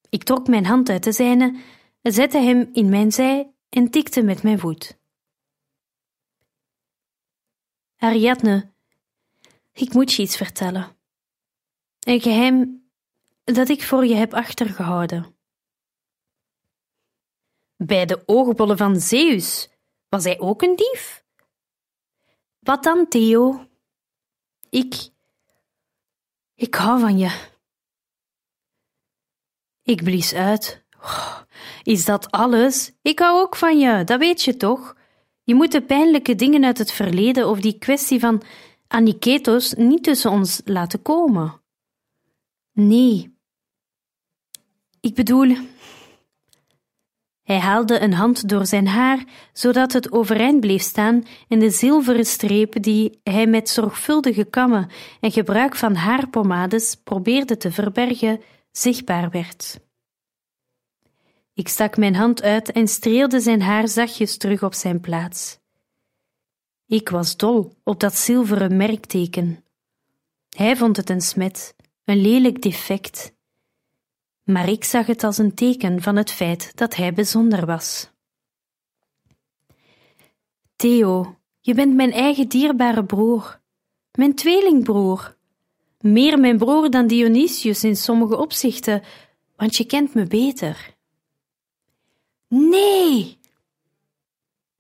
Ik 0.09 0.23
trok 0.23 0.47
mijn 0.47 0.65
hand 0.65 0.89
uit 0.89 1.03
de 1.03 1.11
zijne, 1.11 1.61
zette 2.01 2.37
hem 2.37 2.69
in 2.73 2.89
mijn 2.89 3.11
zij 3.11 3.53
en 3.69 3.89
tikte 3.89 4.21
met 4.21 4.43
mijn 4.43 4.59
voet. 4.59 4.99
Ariadne, 7.97 8.71
ik 9.71 9.93
moet 9.93 10.13
je 10.13 10.21
iets 10.21 10.37
vertellen. 10.37 10.97
Een 11.99 12.21
geheim 12.21 12.89
dat 13.43 13.69
ik 13.69 13.83
voor 13.83 14.05
je 14.05 14.15
heb 14.15 14.33
achtergehouden. 14.33 15.35
Bij 17.75 18.05
de 18.05 18.23
oogbollen 18.25 18.77
van 18.77 18.99
Zeus 18.99 19.69
was 20.09 20.23
hij 20.23 20.39
ook 20.39 20.61
een 20.61 20.75
dief? 20.75 21.23
Wat 22.59 22.83
dan, 22.83 23.07
Theo? 23.07 23.68
Ik. 24.69 25.09
Ik 26.55 26.75
hou 26.75 26.99
van 26.99 27.17
je. 27.17 27.47
Ik 29.83 30.03
blies 30.03 30.33
uit. 30.33 30.83
Oh, 31.01 31.37
is 31.83 32.05
dat 32.05 32.31
alles? 32.31 32.91
Ik 33.01 33.19
hou 33.19 33.41
ook 33.41 33.55
van 33.55 33.79
je, 33.79 34.03
dat 34.03 34.19
weet 34.19 34.43
je 34.43 34.57
toch? 34.57 34.95
Je 35.43 35.55
moet 35.55 35.71
de 35.71 35.81
pijnlijke 35.81 36.35
dingen 36.35 36.65
uit 36.65 36.77
het 36.77 36.91
verleden 36.91 37.47
of 37.47 37.59
die 37.59 37.77
kwestie 37.77 38.19
van 38.19 38.41
Aniketos 38.87 39.73
niet 39.73 40.03
tussen 40.03 40.31
ons 40.31 40.61
laten 40.65 41.01
komen. 41.01 41.61
Nee. 42.71 43.37
Ik 44.99 45.15
bedoel. 45.15 45.57
Hij 47.49 47.59
haalde 47.59 47.99
een 47.99 48.13
hand 48.13 48.49
door 48.49 48.65
zijn 48.65 48.87
haar, 48.87 49.23
zodat 49.53 49.93
het 49.93 50.11
overeind 50.11 50.59
bleef 50.59 50.81
staan 50.81 51.23
en 51.47 51.59
de 51.59 51.69
zilveren 51.69 52.25
streep 52.25 52.83
die 52.83 53.19
hij 53.23 53.47
met 53.47 53.69
zorgvuldige 53.69 54.43
kammen 54.43 54.89
en 55.19 55.31
gebruik 55.31 55.75
van 55.75 55.95
haarpomades 55.95 56.95
probeerde 56.95 57.57
te 57.57 57.71
verbergen, 57.71 58.41
zichtbaar 58.71 59.29
werd. 59.29 59.79
Ik 61.53 61.67
stak 61.67 61.97
mijn 61.97 62.15
hand 62.15 62.41
uit 62.41 62.71
en 62.71 62.87
streelde 62.87 63.39
zijn 63.39 63.61
haar 63.61 63.87
zachtjes 63.87 64.37
terug 64.37 64.63
op 64.63 64.73
zijn 64.73 64.99
plaats. 64.99 65.59
Ik 66.85 67.09
was 67.09 67.37
dol 67.37 67.73
op 67.83 67.99
dat 67.99 68.15
zilveren 68.15 68.77
merkteken. 68.77 69.63
Hij 70.49 70.77
vond 70.77 70.97
het 70.97 71.09
een 71.09 71.21
smet, 71.21 71.75
een 72.03 72.21
lelijk 72.21 72.61
defect. 72.61 73.37
Maar 74.49 74.69
ik 74.69 74.83
zag 74.83 75.05
het 75.05 75.23
als 75.23 75.37
een 75.37 75.53
teken 75.53 76.01
van 76.01 76.15
het 76.15 76.31
feit 76.31 76.71
dat 76.75 76.95
hij 76.95 77.13
bijzonder 77.13 77.65
was. 77.65 78.09
Theo, 80.75 81.35
je 81.59 81.73
bent 81.73 81.95
mijn 81.95 82.11
eigen 82.11 82.47
dierbare 82.47 83.05
broer, 83.05 83.61
mijn 84.11 84.35
tweelingbroer. 84.35 85.37
Meer 85.99 86.39
mijn 86.39 86.57
broer 86.57 86.89
dan 86.89 87.07
Dionysius 87.07 87.83
in 87.83 87.95
sommige 87.95 88.37
opzichten, 88.37 89.03
want 89.55 89.75
je 89.75 89.85
kent 89.85 90.13
me 90.13 90.25
beter. 90.25 90.95
Nee! 92.47 93.39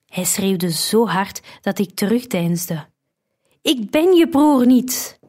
Hij 0.05 0.23
schreeuwde 0.23 0.71
zo 0.71 1.07
hard 1.07 1.41
dat 1.61 1.79
ik 1.79 1.95
terugdeinsde. 1.95 2.87
Ik 3.61 3.89
ben 3.89 4.13
je 4.13 4.29
broer 4.29 4.65
niet. 4.65 5.19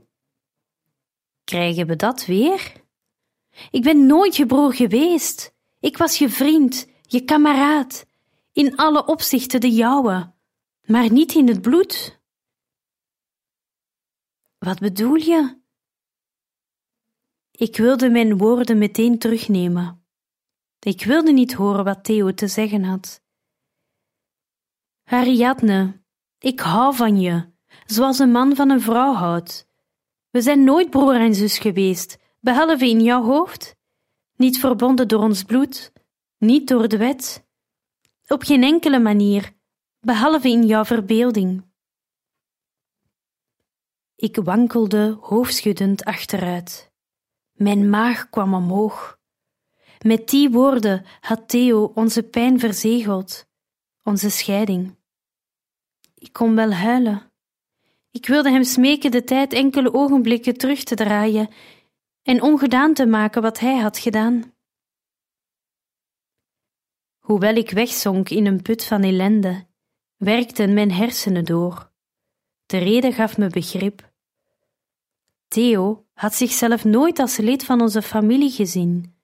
Krijgen 1.44 1.86
we 1.86 1.96
dat 1.96 2.26
weer? 2.26 2.79
Ik 3.70 3.82
ben 3.82 4.06
nooit 4.06 4.36
je 4.36 4.46
broer 4.46 4.74
geweest. 4.74 5.54
Ik 5.80 5.96
was 5.96 6.18
je 6.18 6.28
vriend, 6.28 6.86
je 7.02 7.24
kameraad, 7.24 8.06
in 8.52 8.76
alle 8.76 9.06
opzichten 9.06 9.60
de 9.60 9.70
jouwe, 9.70 10.32
maar 10.84 11.12
niet 11.12 11.34
in 11.34 11.48
het 11.48 11.60
bloed. 11.62 12.20
Wat 14.58 14.78
bedoel 14.78 15.14
je? 15.14 15.58
Ik 17.50 17.76
wilde 17.76 18.10
mijn 18.10 18.38
woorden 18.38 18.78
meteen 18.78 19.18
terugnemen. 19.18 20.04
Ik 20.78 21.04
wilde 21.04 21.32
niet 21.32 21.52
horen 21.52 21.84
wat 21.84 22.04
Theo 22.04 22.34
te 22.34 22.48
zeggen 22.48 22.84
had. 22.84 23.22
Ariadne, 25.04 26.02
ik 26.38 26.60
hou 26.60 26.94
van 26.94 27.20
je, 27.20 27.52
zoals 27.86 28.18
een 28.18 28.30
man 28.30 28.56
van 28.56 28.70
een 28.70 28.80
vrouw 28.80 29.12
houdt. 29.12 29.68
We 30.30 30.40
zijn 30.40 30.64
nooit 30.64 30.90
broer 30.90 31.14
en 31.14 31.34
zus 31.34 31.58
geweest, 31.58 32.18
behalve 32.40 32.88
in 32.88 33.00
jouw 33.00 33.22
hoofd. 33.22 33.76
Niet 34.36 34.58
verbonden 34.58 35.08
door 35.08 35.22
ons 35.22 35.42
bloed, 35.42 35.92
niet 36.38 36.68
door 36.68 36.88
de 36.88 36.96
wet. 36.96 37.46
Op 38.26 38.42
geen 38.42 38.62
enkele 38.62 38.98
manier, 38.98 39.52
behalve 40.00 40.48
in 40.48 40.66
jouw 40.66 40.84
verbeelding. 40.84 41.68
Ik 44.16 44.36
wankelde 44.36 45.18
hoofdschuddend 45.20 46.04
achteruit. 46.04 46.92
Mijn 47.52 47.90
maag 47.90 48.30
kwam 48.30 48.54
omhoog. 48.54 49.18
Met 50.04 50.28
die 50.28 50.50
woorden 50.50 51.04
had 51.20 51.48
Theo 51.48 51.92
onze 51.94 52.22
pijn 52.22 52.58
verzegeld, 52.58 53.46
onze 54.02 54.30
scheiding. 54.30 54.96
Ik 56.14 56.32
kon 56.32 56.54
wel 56.54 56.72
huilen. 56.72 57.32
Ik 58.10 58.26
wilde 58.26 58.50
hem 58.50 58.64
smeken 58.64 59.10
de 59.10 59.24
tijd 59.24 59.52
enkele 59.52 59.94
ogenblikken 59.94 60.56
terug 60.56 60.82
te 60.82 60.94
draaien 60.94 61.48
en 62.22 62.42
ongedaan 62.42 62.94
te 62.94 63.06
maken 63.06 63.42
wat 63.42 63.58
hij 63.58 63.78
had 63.78 63.98
gedaan. 63.98 64.52
Hoewel 67.18 67.54
ik 67.54 67.70
wegzonk 67.70 68.28
in 68.28 68.46
een 68.46 68.62
put 68.62 68.84
van 68.84 69.02
ellende, 69.02 69.66
werkten 70.16 70.74
mijn 70.74 70.92
hersenen 70.92 71.44
door. 71.44 71.90
De 72.66 72.78
reden 72.78 73.12
gaf 73.12 73.38
me 73.38 73.46
begrip. 73.48 74.12
Theo 75.48 76.06
had 76.12 76.34
zichzelf 76.34 76.84
nooit 76.84 77.18
als 77.18 77.36
lid 77.36 77.64
van 77.64 77.80
onze 77.80 78.02
familie 78.02 78.50
gezien, 78.50 79.14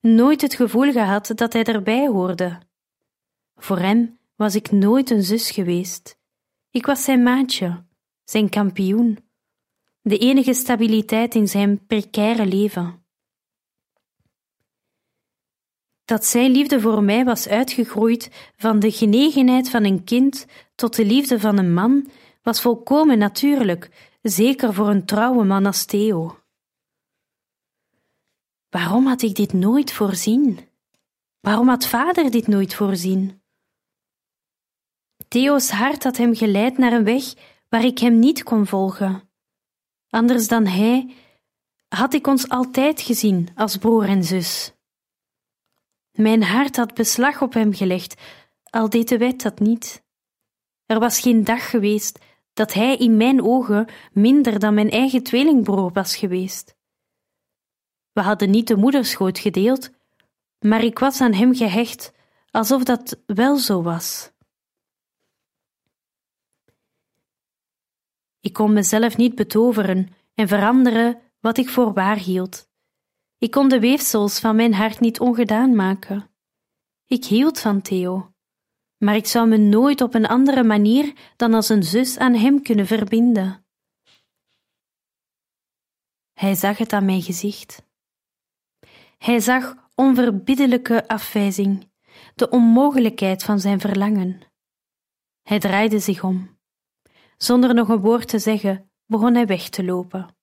nooit 0.00 0.40
het 0.40 0.54
gevoel 0.54 0.92
gehad 0.92 1.32
dat 1.34 1.52
hij 1.52 1.64
erbij 1.64 2.06
hoorde. 2.06 2.58
Voor 3.56 3.78
hem 3.78 4.18
was 4.34 4.54
ik 4.54 4.70
nooit 4.70 5.10
een 5.10 5.22
zus 5.22 5.50
geweest. 5.50 6.18
Ik 6.70 6.86
was 6.86 7.04
zijn 7.04 7.22
maatje, 7.22 7.84
zijn 8.24 8.48
kampioen, 8.48 9.25
de 10.06 10.18
enige 10.18 10.54
stabiliteit 10.54 11.34
in 11.34 11.48
zijn 11.48 11.86
precaire 11.86 12.46
leven. 12.46 13.04
Dat 16.04 16.24
zijn 16.24 16.50
liefde 16.50 16.80
voor 16.80 17.02
mij 17.02 17.24
was 17.24 17.48
uitgegroeid 17.48 18.52
van 18.56 18.78
de 18.78 18.90
genegenheid 18.90 19.70
van 19.70 19.84
een 19.84 20.04
kind 20.04 20.46
tot 20.74 20.96
de 20.96 21.04
liefde 21.04 21.40
van 21.40 21.58
een 21.58 21.74
man, 21.74 22.10
was 22.42 22.60
volkomen 22.60 23.18
natuurlijk, 23.18 24.16
zeker 24.22 24.74
voor 24.74 24.88
een 24.88 25.04
trouwe 25.04 25.44
man 25.44 25.66
als 25.66 25.84
Theo. 25.84 26.38
Waarom 28.68 29.06
had 29.06 29.22
ik 29.22 29.34
dit 29.34 29.52
nooit 29.52 29.92
voorzien? 29.92 30.58
Waarom 31.40 31.68
had 31.68 31.86
vader 31.86 32.30
dit 32.30 32.46
nooit 32.46 32.74
voorzien? 32.74 33.42
Theo's 35.28 35.70
hart 35.70 36.04
had 36.04 36.16
hem 36.16 36.34
geleid 36.34 36.78
naar 36.78 36.92
een 36.92 37.04
weg 37.04 37.34
waar 37.68 37.84
ik 37.84 37.98
hem 37.98 38.18
niet 38.18 38.42
kon 38.42 38.66
volgen. 38.66 39.25
Anders 40.10 40.48
dan 40.48 40.66
hij 40.66 41.14
had 41.88 42.14
ik 42.14 42.26
ons 42.26 42.48
altijd 42.48 43.00
gezien 43.00 43.48
als 43.54 43.76
broer 43.76 44.04
en 44.04 44.24
zus. 44.24 44.72
Mijn 46.12 46.42
hart 46.42 46.76
had 46.76 46.94
beslag 46.94 47.42
op 47.42 47.52
hem 47.52 47.74
gelegd, 47.74 48.20
al 48.70 48.88
deed 48.88 49.08
de 49.08 49.18
wet 49.18 49.42
dat 49.42 49.58
niet. 49.58 50.04
Er 50.86 50.98
was 50.98 51.20
geen 51.20 51.44
dag 51.44 51.70
geweest 51.70 52.18
dat 52.52 52.72
hij 52.72 52.96
in 52.96 53.16
mijn 53.16 53.42
ogen 53.42 53.88
minder 54.12 54.58
dan 54.58 54.74
mijn 54.74 54.90
eigen 54.90 55.22
tweelingbroer 55.22 55.92
was 55.92 56.16
geweest. 56.16 56.76
We 58.12 58.20
hadden 58.20 58.50
niet 58.50 58.68
de 58.68 58.76
moederschoot 58.76 59.38
gedeeld, 59.38 59.90
maar 60.58 60.84
ik 60.84 60.98
was 60.98 61.20
aan 61.20 61.32
hem 61.32 61.54
gehecht, 61.54 62.12
alsof 62.50 62.82
dat 62.82 63.20
wel 63.26 63.56
zo 63.56 63.82
was. 63.82 64.30
Ik 68.46 68.52
kon 68.52 68.72
mezelf 68.72 69.16
niet 69.16 69.34
betoveren 69.34 70.08
en 70.34 70.48
veranderen 70.48 71.20
wat 71.40 71.58
ik 71.58 71.68
voor 71.68 71.92
waar 71.92 72.16
hield. 72.16 72.68
Ik 73.38 73.50
kon 73.50 73.68
de 73.68 73.80
weefsels 73.80 74.38
van 74.40 74.56
mijn 74.56 74.74
hart 74.74 75.00
niet 75.00 75.20
ongedaan 75.20 75.74
maken. 75.74 76.30
Ik 77.06 77.24
hield 77.24 77.60
van 77.60 77.82
Theo, 77.82 78.32
maar 78.96 79.16
ik 79.16 79.26
zou 79.26 79.48
me 79.48 79.56
nooit 79.56 80.00
op 80.00 80.14
een 80.14 80.26
andere 80.26 80.62
manier 80.64 81.12
dan 81.36 81.54
als 81.54 81.68
een 81.68 81.82
zus 81.82 82.18
aan 82.18 82.34
hem 82.34 82.62
kunnen 82.62 82.86
verbinden. 82.86 83.66
Hij 86.32 86.54
zag 86.54 86.78
het 86.78 86.92
aan 86.92 87.04
mijn 87.04 87.22
gezicht. 87.22 87.82
Hij 89.18 89.40
zag 89.40 89.74
onverbiddelijke 89.94 91.08
afwijzing, 91.08 91.90
de 92.34 92.48
onmogelijkheid 92.48 93.42
van 93.42 93.60
zijn 93.60 93.80
verlangen. 93.80 94.40
Hij 95.42 95.58
draaide 95.58 95.98
zich 95.98 96.24
om. 96.24 96.55
Zonder 97.36 97.74
nog 97.74 97.88
een 97.88 98.00
woord 98.00 98.28
te 98.28 98.38
zeggen, 98.38 98.90
begon 99.06 99.34
hij 99.34 99.46
weg 99.46 99.68
te 99.68 99.84
lopen. 99.84 100.36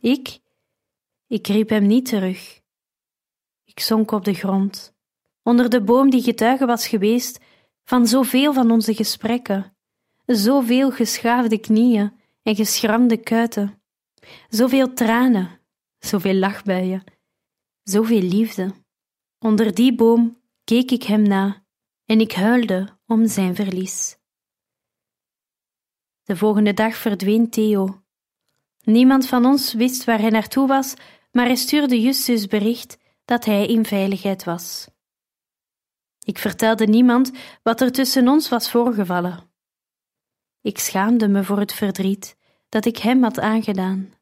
Ik? 0.00 0.40
Ik 1.26 1.46
riep 1.46 1.68
hem 1.68 1.86
niet 1.86 2.06
terug. 2.06 2.60
Ik 3.64 3.80
zonk 3.80 4.10
op 4.10 4.24
de 4.24 4.34
grond, 4.34 4.94
onder 5.42 5.70
de 5.70 5.82
boom 5.82 6.10
die 6.10 6.22
getuige 6.22 6.66
was 6.66 6.86
geweest 6.86 7.40
van 7.84 8.06
zoveel 8.06 8.52
van 8.52 8.70
onze 8.70 8.94
gesprekken, 8.94 9.76
zoveel 10.26 10.90
geschaafde 10.90 11.58
knieën 11.58 12.12
en 12.42 12.54
geschramde 12.54 13.16
kuiten, 13.16 13.82
zoveel 14.48 14.92
tranen, 14.92 15.60
zoveel 15.98 16.34
lachbuien, 16.34 17.04
zoveel 17.82 18.22
liefde. 18.22 18.74
Onder 19.38 19.74
die 19.74 19.94
boom 19.94 20.40
keek 20.64 20.90
ik 20.90 21.02
hem 21.02 21.22
na 21.22 21.64
en 22.04 22.20
ik 22.20 22.32
huilde 22.32 22.98
om 23.06 23.26
zijn 23.26 23.54
verlies. 23.54 24.18
De 26.24 26.36
volgende 26.36 26.72
dag 26.74 26.96
verdween 26.96 27.50
Theo. 27.50 28.02
Niemand 28.80 29.26
van 29.26 29.44
ons 29.44 29.72
wist 29.72 30.04
waar 30.04 30.20
hij 30.20 30.30
naartoe 30.30 30.66
was, 30.66 30.94
maar 31.32 31.46
hij 31.46 31.56
stuurde 31.56 32.00
Justus 32.00 32.46
bericht 32.46 32.98
dat 33.24 33.44
hij 33.44 33.66
in 33.66 33.84
veiligheid 33.84 34.44
was. 34.44 34.88
Ik 36.24 36.38
vertelde 36.38 36.86
niemand 36.86 37.32
wat 37.62 37.80
er 37.80 37.92
tussen 37.92 38.28
ons 38.28 38.48
was 38.48 38.70
voorgevallen. 38.70 39.50
Ik 40.60 40.78
schaamde 40.78 41.28
me 41.28 41.44
voor 41.44 41.58
het 41.58 41.72
verdriet 41.72 42.36
dat 42.68 42.84
ik 42.84 42.96
hem 42.96 43.22
had 43.22 43.40
aangedaan. 43.40 44.12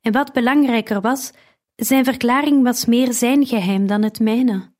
En 0.00 0.12
wat 0.12 0.32
belangrijker 0.32 1.00
was, 1.00 1.32
zijn 1.76 2.04
verklaring 2.04 2.62
was 2.62 2.84
meer 2.84 3.12
zijn 3.12 3.46
geheim 3.46 3.86
dan 3.86 4.02
het 4.02 4.20
mijne. 4.20 4.72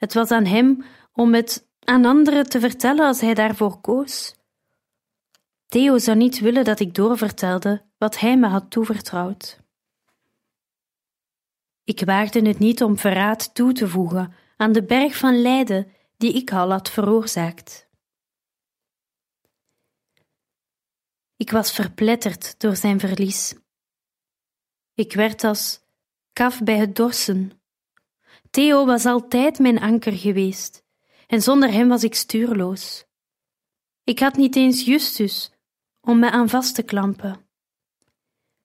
Het 0.00 0.14
was 0.14 0.30
aan 0.30 0.44
hem 0.44 0.84
om 1.12 1.34
het 1.34 1.68
aan 1.84 2.04
anderen 2.04 2.48
te 2.48 2.60
vertellen 2.60 3.06
als 3.06 3.20
hij 3.20 3.34
daarvoor 3.34 3.80
koos. 3.80 4.34
Theo 5.66 5.98
zou 5.98 6.16
niet 6.16 6.38
willen 6.38 6.64
dat 6.64 6.80
ik 6.80 6.94
doorvertelde 6.94 7.84
wat 7.98 8.18
hij 8.18 8.38
me 8.38 8.46
had 8.46 8.70
toevertrouwd. 8.70 9.60
Ik 11.84 12.04
waagde 12.04 12.48
het 12.48 12.58
niet 12.58 12.82
om 12.82 12.98
verraad 12.98 13.54
toe 13.54 13.72
te 13.72 13.88
voegen 13.88 14.34
aan 14.56 14.72
de 14.72 14.84
berg 14.84 15.16
van 15.16 15.42
lijden 15.42 15.92
die 16.16 16.32
ik 16.32 16.52
al 16.52 16.70
had 16.70 16.90
veroorzaakt. 16.90 17.88
Ik 21.36 21.50
was 21.50 21.72
verpletterd 21.72 22.60
door 22.60 22.76
zijn 22.76 23.00
verlies. 23.00 23.54
Ik 24.94 25.12
werd 25.12 25.44
als 25.44 25.80
kaf 26.32 26.62
bij 26.62 26.76
het 26.76 26.96
dorsen. 26.96 27.59
Theo 28.50 28.84
was 28.86 29.04
altijd 29.04 29.58
mijn 29.58 29.80
anker 29.80 30.12
geweest, 30.12 30.84
en 31.26 31.42
zonder 31.42 31.72
hem 31.72 31.88
was 31.88 32.04
ik 32.04 32.14
stuurloos. 32.14 33.04
Ik 34.04 34.18
had 34.18 34.36
niet 34.36 34.56
eens 34.56 34.84
Justus 34.84 35.52
om 36.00 36.18
me 36.18 36.30
aan 36.30 36.48
vast 36.48 36.74
te 36.74 36.82
klampen. 36.82 37.48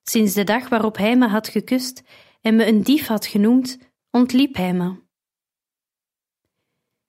Sinds 0.02 0.34
de 0.34 0.44
dag 0.44 0.68
waarop 0.68 0.96
hij 0.96 1.16
me 1.16 1.28
had 1.28 1.48
gekust 1.48 2.02
en 2.40 2.56
me 2.56 2.66
een 2.66 2.82
dief 2.82 3.06
had 3.06 3.26
genoemd, 3.26 3.78
ontliep 4.10 4.54
hij 4.54 4.72
me. 4.72 5.04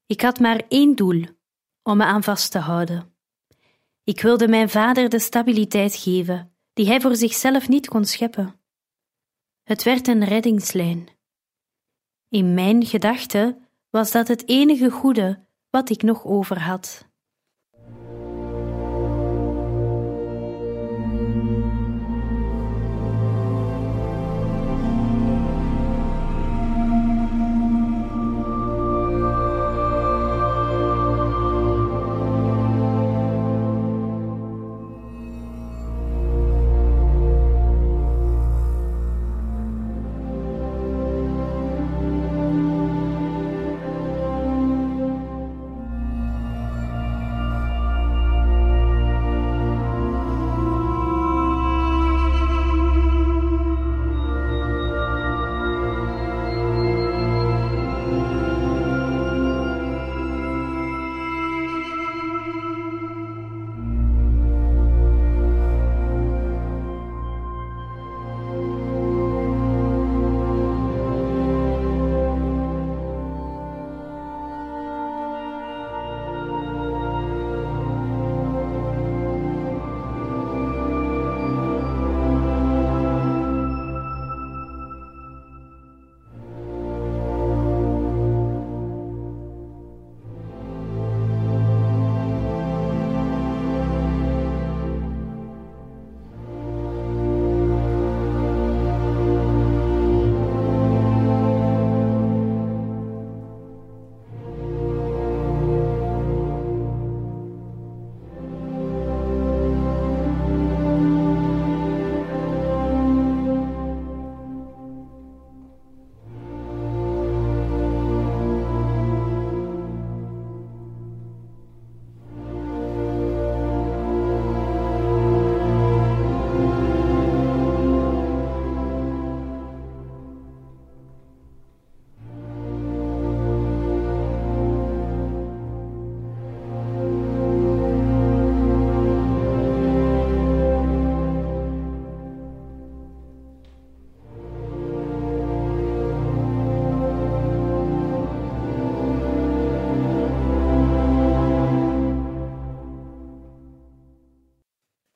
Ik 0.06 0.22
had 0.22 0.40
maar 0.40 0.64
één 0.68 0.96
doel: 0.96 1.26
om 1.84 1.98
me 1.98 2.04
aan 2.04 2.24
vast 2.24 2.52
te 2.52 2.60
houden. 2.60 3.16
Ik 4.04 4.22
wilde 4.22 4.48
mijn 4.48 4.70
vader 4.70 5.10
de 5.10 5.20
stabiliteit 5.20 5.96
geven 5.96 6.56
die 6.74 6.88
hij 6.88 7.02
voor 7.02 7.16
zichzelf 7.16 7.68
niet 7.68 7.88
kon 7.88 8.06
scheppen. 8.06 8.60
Het 9.64 9.84
werd 9.84 10.08
een 10.08 10.24
reddingslijn. 10.24 11.17
In 12.30 12.54
mijn 12.54 12.86
gedachten 12.86 13.68
was 13.90 14.12
dat 14.12 14.28
het 14.28 14.48
enige 14.48 14.92
goede 14.92 15.46
wat 15.70 15.90
ik 15.90 16.02
nog 16.02 16.26
over 16.26 16.60
had. 16.60 17.07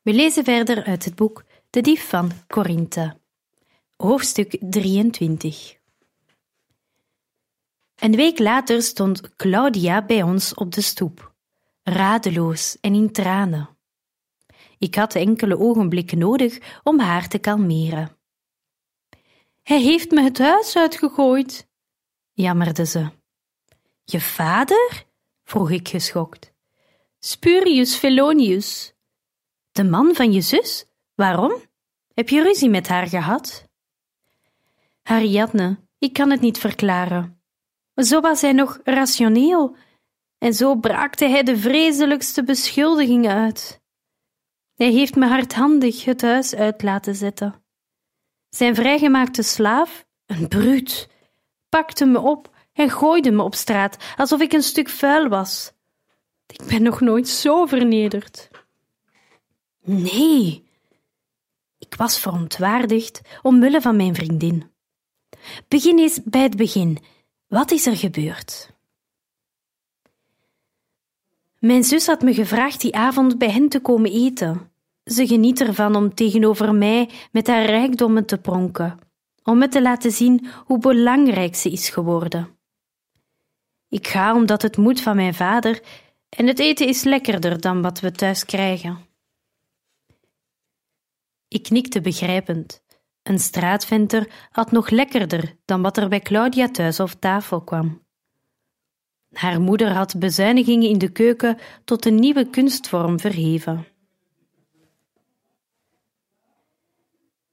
We 0.01 0.13
lezen 0.13 0.43
verder 0.43 0.83
uit 0.83 1.05
het 1.05 1.15
boek 1.15 1.43
De 1.69 1.81
Dief 1.81 2.09
van 2.09 2.31
Corinthe, 2.47 3.17
hoofdstuk 3.95 4.57
23. 4.59 5.77
Een 7.95 8.15
week 8.15 8.39
later 8.39 8.81
stond 8.81 9.35
Claudia 9.35 10.05
bij 10.05 10.23
ons 10.23 10.53
op 10.53 10.73
de 10.73 10.81
stoep, 10.81 11.33
radeloos 11.83 12.77
en 12.79 12.93
in 12.93 13.11
tranen. 13.11 13.77
Ik 14.77 14.95
had 14.95 15.15
enkele 15.15 15.59
ogenblikken 15.59 16.17
nodig 16.17 16.79
om 16.83 16.99
haar 16.99 17.27
te 17.27 17.37
kalmeren. 17.37 18.17
Hij 19.63 19.81
heeft 19.81 20.11
me 20.11 20.21
het 20.21 20.37
huis 20.37 20.77
uitgegooid, 20.77 21.67
jammerde 22.33 22.85
ze. 22.85 23.09
Je 24.03 24.21
vader? 24.21 25.05
vroeg 25.43 25.71
ik 25.71 25.87
geschokt. 25.87 26.53
Spurius 27.19 27.95
Felonius, 27.95 28.93
de 29.71 29.84
man 29.84 30.15
van 30.15 30.31
je 30.31 30.41
zus? 30.41 30.86
Waarom? 31.15 31.53
Heb 32.13 32.29
je 32.29 32.43
ruzie 32.43 32.69
met 32.69 32.88
haar 32.88 33.07
gehad? 33.07 33.65
Ariadne, 35.03 35.77
ik 35.97 36.13
kan 36.13 36.29
het 36.29 36.41
niet 36.41 36.57
verklaren. 36.57 37.41
Zo 37.95 38.19
was 38.19 38.41
hij 38.41 38.53
nog 38.53 38.79
rationeel 38.84 39.75
en 40.38 40.53
zo 40.53 40.75
braakte 40.75 41.25
hij 41.25 41.43
de 41.43 41.57
vreselijkste 41.57 42.43
beschuldigingen 42.43 43.36
uit. 43.36 43.81
Hij 44.75 44.91
heeft 44.91 45.15
me 45.15 45.27
hardhandig 45.27 46.05
het 46.05 46.21
huis 46.21 46.55
uit 46.55 46.84
laten 46.84 47.15
zetten. 47.15 47.63
Zijn 48.49 48.75
vrijgemaakte 48.75 49.43
slaaf, 49.43 50.05
een 50.25 50.47
bruut, 50.47 51.10
pakte 51.69 52.05
me 52.05 52.19
op 52.19 52.55
en 52.73 52.89
gooide 52.89 53.31
me 53.31 53.43
op 53.43 53.55
straat 53.55 53.97
alsof 54.17 54.41
ik 54.41 54.53
een 54.53 54.63
stuk 54.63 54.89
vuil 54.89 55.27
was. 55.27 55.71
Ik 56.45 56.65
ben 56.67 56.84
nog 56.84 57.01
nooit 57.01 57.27
zo 57.27 57.65
vernederd. 57.65 58.49
Nee. 59.91 60.63
Ik 61.77 61.95
was 61.95 62.19
verontwaardigd 62.19 63.21
omwille 63.41 63.82
van 63.82 63.95
mijn 63.95 64.15
vriendin. 64.15 64.71
Begin 65.67 65.99
eens 65.99 66.19
bij 66.23 66.41
het 66.41 66.58
begin. 66.58 66.97
Wat 67.47 67.71
is 67.71 67.86
er 67.86 67.97
gebeurd? 67.97 68.73
Mijn 71.60 71.84
zus 71.84 72.06
had 72.06 72.21
me 72.21 72.34
gevraagd 72.34 72.82
die 72.82 72.95
avond 72.95 73.38
bij 73.38 73.51
hen 73.51 73.69
te 73.69 73.80
komen 73.80 74.12
eten. 74.12 74.71
Ze 75.04 75.27
geniet 75.27 75.62
ervan 75.62 75.95
om 75.95 76.13
tegenover 76.13 76.75
mij 76.75 77.10
met 77.32 77.47
haar 77.47 77.65
rijkdommen 77.65 78.25
te 78.25 78.38
pronken, 78.38 78.99
om 79.43 79.58
me 79.58 79.67
te 79.67 79.82
laten 79.82 80.12
zien 80.12 80.47
hoe 80.65 80.80
belangrijk 80.80 81.56
ze 81.56 81.69
is 81.69 81.89
geworden. 81.89 82.49
Ik 83.89 84.08
ga 84.08 84.36
omdat 84.36 84.62
het 84.62 84.77
moet 84.77 85.01
van 85.01 85.15
mijn 85.15 85.34
vader 85.34 85.82
en 86.30 86.47
het 86.47 86.60
eten 86.60 86.88
is 86.88 87.04
lekkerder 87.04 87.62
dan 87.62 87.82
wat 87.82 87.99
we 87.99 88.12
thuis 88.12 88.45
krijgen. 88.45 89.11
Ik 91.51 91.63
knikte 91.63 92.01
begrijpend. 92.01 92.83
Een 93.23 93.39
straatventer 93.39 94.47
had 94.51 94.71
nog 94.71 94.89
lekkerder 94.89 95.55
dan 95.65 95.81
wat 95.81 95.97
er 95.97 96.09
bij 96.09 96.19
Claudia 96.19 96.67
thuis 96.67 96.99
op 96.99 97.11
tafel 97.11 97.61
kwam. 97.61 98.03
Haar 99.31 99.61
moeder 99.61 99.91
had 99.91 100.19
bezuinigingen 100.19 100.89
in 100.89 100.97
de 100.97 101.11
keuken 101.11 101.57
tot 101.83 102.05
een 102.05 102.15
nieuwe 102.15 102.49
kunstvorm 102.49 103.19
verheven. 103.19 103.87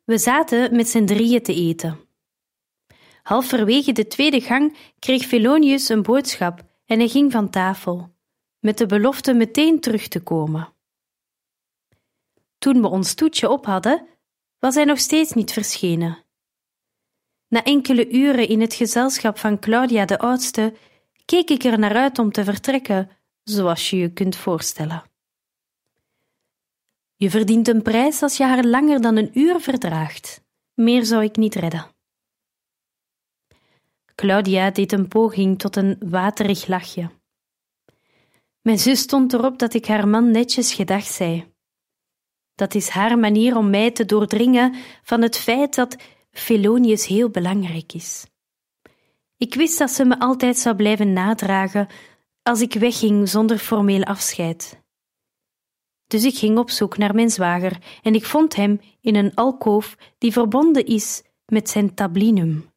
We 0.05 0.19
zaten 0.19 0.77
met 0.77 0.89
z'n 0.89 1.05
drieën 1.05 1.43
te 1.43 1.55
eten. 1.55 2.01
Halverwege 3.23 3.93
de 3.93 4.07
tweede 4.07 4.41
gang 4.41 4.77
kreeg 4.99 5.25
Felonius 5.25 5.89
een 5.89 6.03
boodschap 6.03 6.63
en 6.87 6.99
hij 6.99 7.09
ging 7.09 7.33
van 7.33 7.51
tafel, 7.51 8.15
met 8.59 8.79
de 8.79 8.87
belofte 8.87 9.35
meteen 9.35 9.81
terug 9.81 10.09
te 10.09 10.21
komen. 10.21 10.77
Toen 12.59 12.81
we 12.81 12.89
ons 12.89 13.15
toetje 13.15 13.49
op 13.49 13.67
hadden, 13.67 14.07
was 14.59 14.75
hij 14.75 14.85
nog 14.85 14.99
steeds 14.99 15.33
niet 15.33 15.53
verschenen. 15.53 16.25
Na 17.49 17.65
enkele 17.65 18.11
uren 18.11 18.49
in 18.49 18.61
het 18.61 18.75
gezelschap 18.75 19.39
van 19.39 19.59
Claudia 19.59 20.05
de 20.05 20.19
oudste, 20.19 20.75
keek 21.25 21.51
ik 21.51 21.65
er 21.65 21.79
naar 21.79 21.97
uit 21.97 22.19
om 22.19 22.33
te 22.33 22.45
vertrekken, 22.45 23.11
zoals 23.43 23.91
je 23.91 23.97
je 23.97 24.13
kunt 24.13 24.37
voorstellen. 24.37 25.03
Je 27.15 27.31
verdient 27.31 27.69
een 27.69 27.83
prijs 27.83 28.23
als 28.23 28.37
je 28.37 28.45
haar 28.45 28.65
langer 28.65 29.01
dan 29.01 29.17
een 29.17 29.39
uur 29.39 29.61
verdraagt. 29.61 30.45
Meer 30.75 31.05
zou 31.05 31.25
ik 31.25 31.37
niet 31.37 31.55
redden. 31.55 31.87
Claudia 34.15 34.71
deed 34.71 34.93
een 34.93 35.09
poging 35.09 35.59
tot 35.59 35.77
een 35.77 35.97
waterig 36.01 36.67
lachje, 36.67 37.11
Mijn 38.61 38.79
zus 38.79 39.01
stond 39.01 39.33
erop 39.33 39.59
dat 39.59 39.75
ik 39.75 39.87
haar 39.87 40.09
man 40.09 40.31
netjes 40.31 40.75
gedag 40.75 41.05
zei. 41.05 41.53
Dat 42.59 42.75
is 42.75 42.89
haar 42.89 43.19
manier 43.19 43.57
om 43.57 43.71
mij 43.71 43.91
te 43.91 44.05
doordringen 44.05 44.75
van 45.03 45.23
het 45.23 45.37
feit 45.37 45.75
dat 45.75 45.97
Felonius 46.31 47.07
heel 47.07 47.31
belangrijk 47.31 47.93
is. 47.93 48.27
Ik 49.37 49.55
wist 49.55 49.79
dat 49.79 49.91
ze 49.91 50.05
me 50.05 50.19
altijd 50.19 50.59
zou 50.59 50.77
blijven 50.77 51.13
nadragen 51.13 51.89
als 52.43 52.61
ik 52.61 52.75
wegging 52.75 53.29
zonder 53.29 53.59
formeel 53.59 54.03
afscheid. 54.05 54.83
Dus 56.07 56.25
ik 56.25 56.39
ging 56.39 56.59
op 56.59 56.71
zoek 56.71 56.99
naar 56.99 57.15
mijn 57.15 57.31
zwager 57.31 57.79
en 58.03 58.15
ik 58.15 58.25
vond 58.25 58.57
hem 58.57 58.81
in 59.01 59.15
een 59.15 59.35
alkoof 59.35 59.97
die 60.19 60.33
verbonden 60.33 60.87
is 60.87 61.23
met 61.47 61.69
zijn 61.71 61.95
tablinum. 61.95 62.71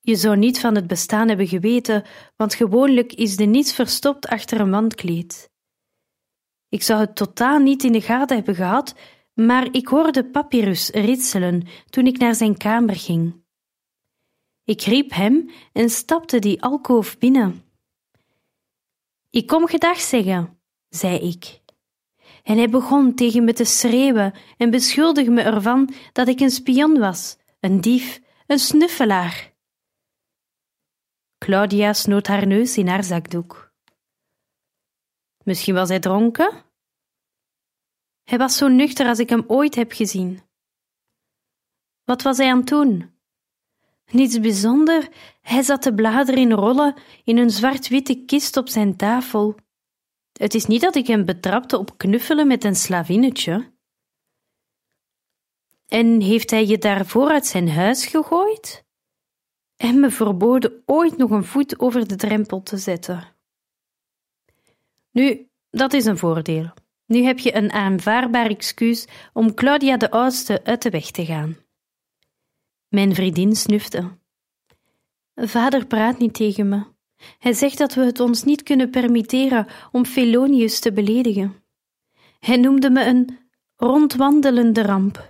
Je 0.00 0.16
zou 0.16 0.36
niet 0.36 0.60
van 0.60 0.74
het 0.74 0.86
bestaan 0.86 1.28
hebben 1.28 1.48
geweten, 1.48 2.04
want 2.36 2.54
gewoonlijk 2.54 3.12
is 3.12 3.36
de 3.36 3.44
niets 3.44 3.74
verstopt 3.74 4.26
achter 4.26 4.60
een 4.60 4.70
wandkleed. 4.70 5.52
Ik 6.74 6.82
zou 6.82 7.00
het 7.00 7.16
totaal 7.16 7.58
niet 7.58 7.84
in 7.84 7.92
de 7.92 8.00
gaten 8.00 8.36
hebben 8.36 8.54
gehad, 8.54 8.94
maar 9.34 9.68
ik 9.70 9.88
hoorde 9.88 10.24
papyrus 10.24 10.90
ritselen 10.90 11.66
toen 11.90 12.06
ik 12.06 12.18
naar 12.18 12.34
zijn 12.34 12.56
kamer 12.56 12.96
ging. 12.96 13.42
Ik 14.64 14.80
riep 14.80 15.12
hem 15.12 15.50
en 15.72 15.90
stapte 15.90 16.38
die 16.38 16.62
alkoof 16.62 17.18
binnen. 17.18 17.62
Ik 19.30 19.46
kom 19.46 19.66
gedag 19.66 20.00
zeggen, 20.00 20.58
zei 20.88 21.18
ik. 21.18 21.60
En 22.42 22.56
hij 22.56 22.68
begon 22.70 23.14
tegen 23.14 23.44
me 23.44 23.52
te 23.52 23.64
schreeuwen 23.64 24.34
en 24.56 24.70
beschuldigde 24.70 25.30
me 25.30 25.42
ervan 25.42 25.94
dat 26.12 26.28
ik 26.28 26.40
een 26.40 26.50
spion 26.50 26.98
was, 26.98 27.36
een 27.60 27.80
dief, 27.80 28.20
een 28.46 28.58
snuffelaar. 28.58 29.52
Claudia 31.38 31.92
snoot 31.92 32.26
haar 32.26 32.46
neus 32.46 32.78
in 32.78 32.88
haar 32.88 33.04
zakdoek. 33.04 33.72
Misschien 35.44 35.74
was 35.74 35.88
hij 35.88 36.00
dronken? 36.00 36.63
Hij 38.24 38.38
was 38.38 38.56
zo 38.56 38.68
nuchter 38.68 39.06
als 39.06 39.18
ik 39.18 39.28
hem 39.28 39.44
ooit 39.46 39.74
heb 39.74 39.92
gezien. 39.92 40.40
Wat 42.04 42.22
was 42.22 42.36
hij 42.36 42.50
aan 42.50 42.58
het 42.58 42.66
doen? 42.66 43.12
Niets 44.10 44.40
bijzonder, 44.40 45.08
hij 45.40 45.62
zat 45.62 45.82
te 45.82 45.94
bladeren 45.94 46.40
in 46.40 46.52
rollen 46.52 46.94
in 47.24 47.38
een 47.38 47.50
zwart-witte 47.50 48.24
kist 48.24 48.56
op 48.56 48.68
zijn 48.68 48.96
tafel. 48.96 49.54
Het 50.32 50.54
is 50.54 50.66
niet 50.66 50.80
dat 50.80 50.94
ik 50.94 51.06
hem 51.06 51.24
betrapte 51.24 51.78
op 51.78 51.98
knuffelen 51.98 52.46
met 52.46 52.64
een 52.64 52.76
slavinnetje. 52.76 53.72
En 55.86 56.20
heeft 56.20 56.50
hij 56.50 56.66
je 56.66 56.78
daarvoor 56.78 57.30
uit 57.30 57.46
zijn 57.46 57.70
huis 57.70 58.06
gegooid? 58.06 58.84
En 59.76 60.00
me 60.00 60.10
verboden 60.10 60.82
ooit 60.86 61.16
nog 61.16 61.30
een 61.30 61.44
voet 61.44 61.78
over 61.78 62.08
de 62.08 62.16
drempel 62.16 62.62
te 62.62 62.76
zetten. 62.76 63.36
Nu, 65.10 65.48
dat 65.70 65.92
is 65.92 66.04
een 66.04 66.18
voordeel. 66.18 66.72
Nu 67.14 67.22
heb 67.22 67.38
je 67.38 67.56
een 67.56 67.72
aanvaardbaar 67.72 68.46
excuus 68.46 69.06
om 69.32 69.54
Claudia 69.54 69.96
de 69.96 70.10
oudste 70.10 70.64
uit 70.64 70.82
de 70.82 70.90
weg 70.90 71.10
te 71.10 71.24
gaan. 71.24 71.56
Mijn 72.88 73.14
vriendin 73.14 73.56
snufte. 73.56 74.18
Vader 75.34 75.86
praat 75.86 76.18
niet 76.18 76.34
tegen 76.34 76.68
me. 76.68 76.84
Hij 77.38 77.52
zegt 77.52 77.78
dat 77.78 77.94
we 77.94 78.04
het 78.04 78.20
ons 78.20 78.44
niet 78.44 78.62
kunnen 78.62 78.90
permitteren 78.90 79.66
om 79.92 80.06
Felonius 80.06 80.80
te 80.80 80.92
beledigen. 80.92 81.64
Hij 82.38 82.56
noemde 82.56 82.90
me 82.90 83.04
een 83.04 83.38
rondwandelende 83.76 84.82
ramp. 84.82 85.28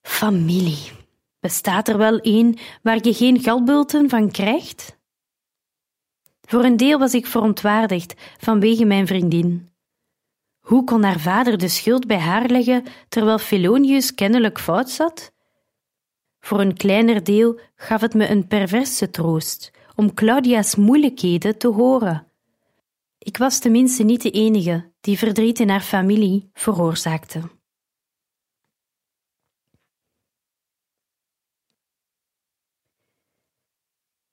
Familie. 0.00 0.90
Bestaat 1.40 1.88
er 1.88 1.98
wel 1.98 2.18
een 2.22 2.58
waar 2.82 3.06
je 3.06 3.14
geen 3.14 3.40
galbulten 3.40 4.08
van 4.08 4.30
krijgt? 4.30 5.00
Voor 6.52 6.64
een 6.64 6.76
deel 6.76 6.98
was 6.98 7.14
ik 7.14 7.26
verontwaardigd 7.26 8.14
vanwege 8.38 8.84
mijn 8.84 9.06
vriendin. 9.06 9.68
Hoe 10.60 10.84
kon 10.84 11.02
haar 11.02 11.20
vader 11.20 11.58
de 11.58 11.68
schuld 11.68 12.06
bij 12.06 12.18
haar 12.18 12.48
leggen 12.48 12.84
terwijl 13.08 13.38
Felonius 13.38 14.14
kennelijk 14.14 14.60
fout 14.60 14.90
zat? 14.90 15.32
Voor 16.40 16.60
een 16.60 16.76
kleiner 16.76 17.24
deel 17.24 17.60
gaf 17.74 18.00
het 18.00 18.14
me 18.14 18.28
een 18.28 18.46
perverse 18.46 19.10
troost 19.10 19.70
om 19.94 20.14
Claudia's 20.14 20.74
moeilijkheden 20.74 21.58
te 21.58 21.68
horen. 21.68 22.26
Ik 23.18 23.36
was 23.36 23.58
tenminste 23.58 24.02
niet 24.02 24.22
de 24.22 24.30
enige 24.30 24.92
die 25.00 25.18
verdriet 25.18 25.60
in 25.60 25.68
haar 25.68 25.80
familie 25.80 26.50
veroorzaakte. 26.52 27.40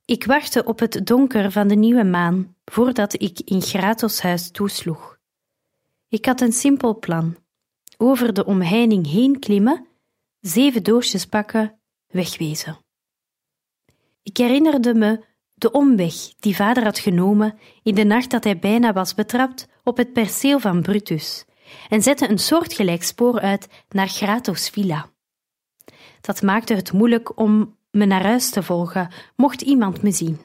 Ik 0.10 0.26
wachtte 0.26 0.64
op 0.64 0.80
het 0.80 1.06
donker 1.08 1.52
van 1.52 1.68
de 1.68 1.76
nieuwe 1.76 2.04
maan 2.04 2.56
voordat 2.66 3.22
ik 3.22 3.40
in 3.40 3.62
Gratos 3.62 4.22
huis 4.22 4.52
toesloeg. 4.52 5.18
Ik 6.08 6.26
had 6.26 6.42
een 6.42 6.52
simpel 6.52 7.00
plan: 7.00 7.38
over 7.98 8.34
de 8.34 8.46
omheining 8.46 9.08
heen 9.08 9.40
klimmen, 9.40 9.88
zeven 10.40 10.84
doosjes 10.84 11.26
pakken, 11.26 11.80
wegwezen. 12.08 12.78
Ik 14.24 14.38
herinnerde 14.38 14.94
me 14.94 15.24
de 15.54 15.72
omweg 15.72 16.16
die 16.40 16.56
vader 16.56 16.84
had 16.84 17.00
genomen 17.00 17.60
in 17.84 17.96
de 17.96 18.04
nacht 18.04 18.32
dat 18.32 18.44
hij 18.44 18.60
bijna 18.60 18.94
was 18.94 19.14
betrapt 19.14 19.68
op 19.84 19.98
het 19.98 20.14
perceel 20.14 20.60
van 20.60 20.82
Brutus 20.82 21.46
en 21.90 22.02
zette 22.02 22.30
een 22.30 22.40
soortgelijk 22.40 23.04
spoor 23.04 23.40
uit 23.40 23.68
naar 23.90 24.08
Gratos 24.08 24.70
villa. 24.70 25.10
Dat 26.22 26.42
maakte 26.42 26.74
het 26.74 26.94
moeilijk 26.94 27.40
om 27.40 27.78
me 27.92 28.06
naar 28.06 28.24
huis 28.24 28.50
te 28.50 28.64
volgen, 28.64 29.12
mocht 29.36 29.62
iemand 29.62 30.02
me 30.02 30.12
zien. 30.12 30.40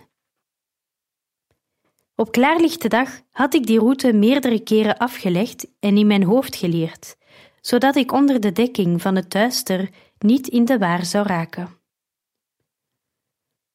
Op 2.17 2.33
klaarlichte 2.33 2.89
dag 2.89 3.21
had 3.31 3.55
ik 3.55 3.67
die 3.67 3.79
route 3.79 4.13
meerdere 4.13 4.61
keren 4.63 4.97
afgelegd 4.97 5.67
en 5.81 5.97
in 5.97 6.07
mijn 6.07 6.23
hoofd 6.23 6.57
geleerd, 6.57 7.17
zodat 7.61 7.97
ik 7.97 8.13
onder 8.13 8.41
de 8.41 8.53
dekking 8.53 9.03
van 9.03 9.17
het 9.17 9.31
duister 9.31 9.91
niet 10.19 10.49
in 10.49 10.65
de 10.65 10.79
waar 10.79 11.05
zou 11.05 11.27
raken. 11.27 11.79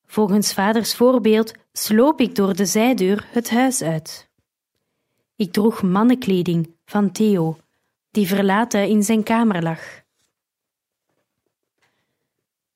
Volgens 0.05 0.53
vaders 0.53 0.95
voorbeeld 0.95 1.53
sloop 1.71 2.21
ik 2.21 2.35
door 2.35 2.55
de 2.55 2.65
zijdeur 2.65 3.27
het 3.31 3.49
huis 3.49 3.81
uit. 3.81 4.29
Ik 5.35 5.51
droeg 5.51 5.81
mannenkleding 5.81 6.75
van 6.85 7.11
Theo, 7.11 7.57
die 8.11 8.27
verlaten 8.27 8.87
in 8.87 9.03
zijn 9.03 9.23
kamer 9.23 9.63
lag. 9.63 10.01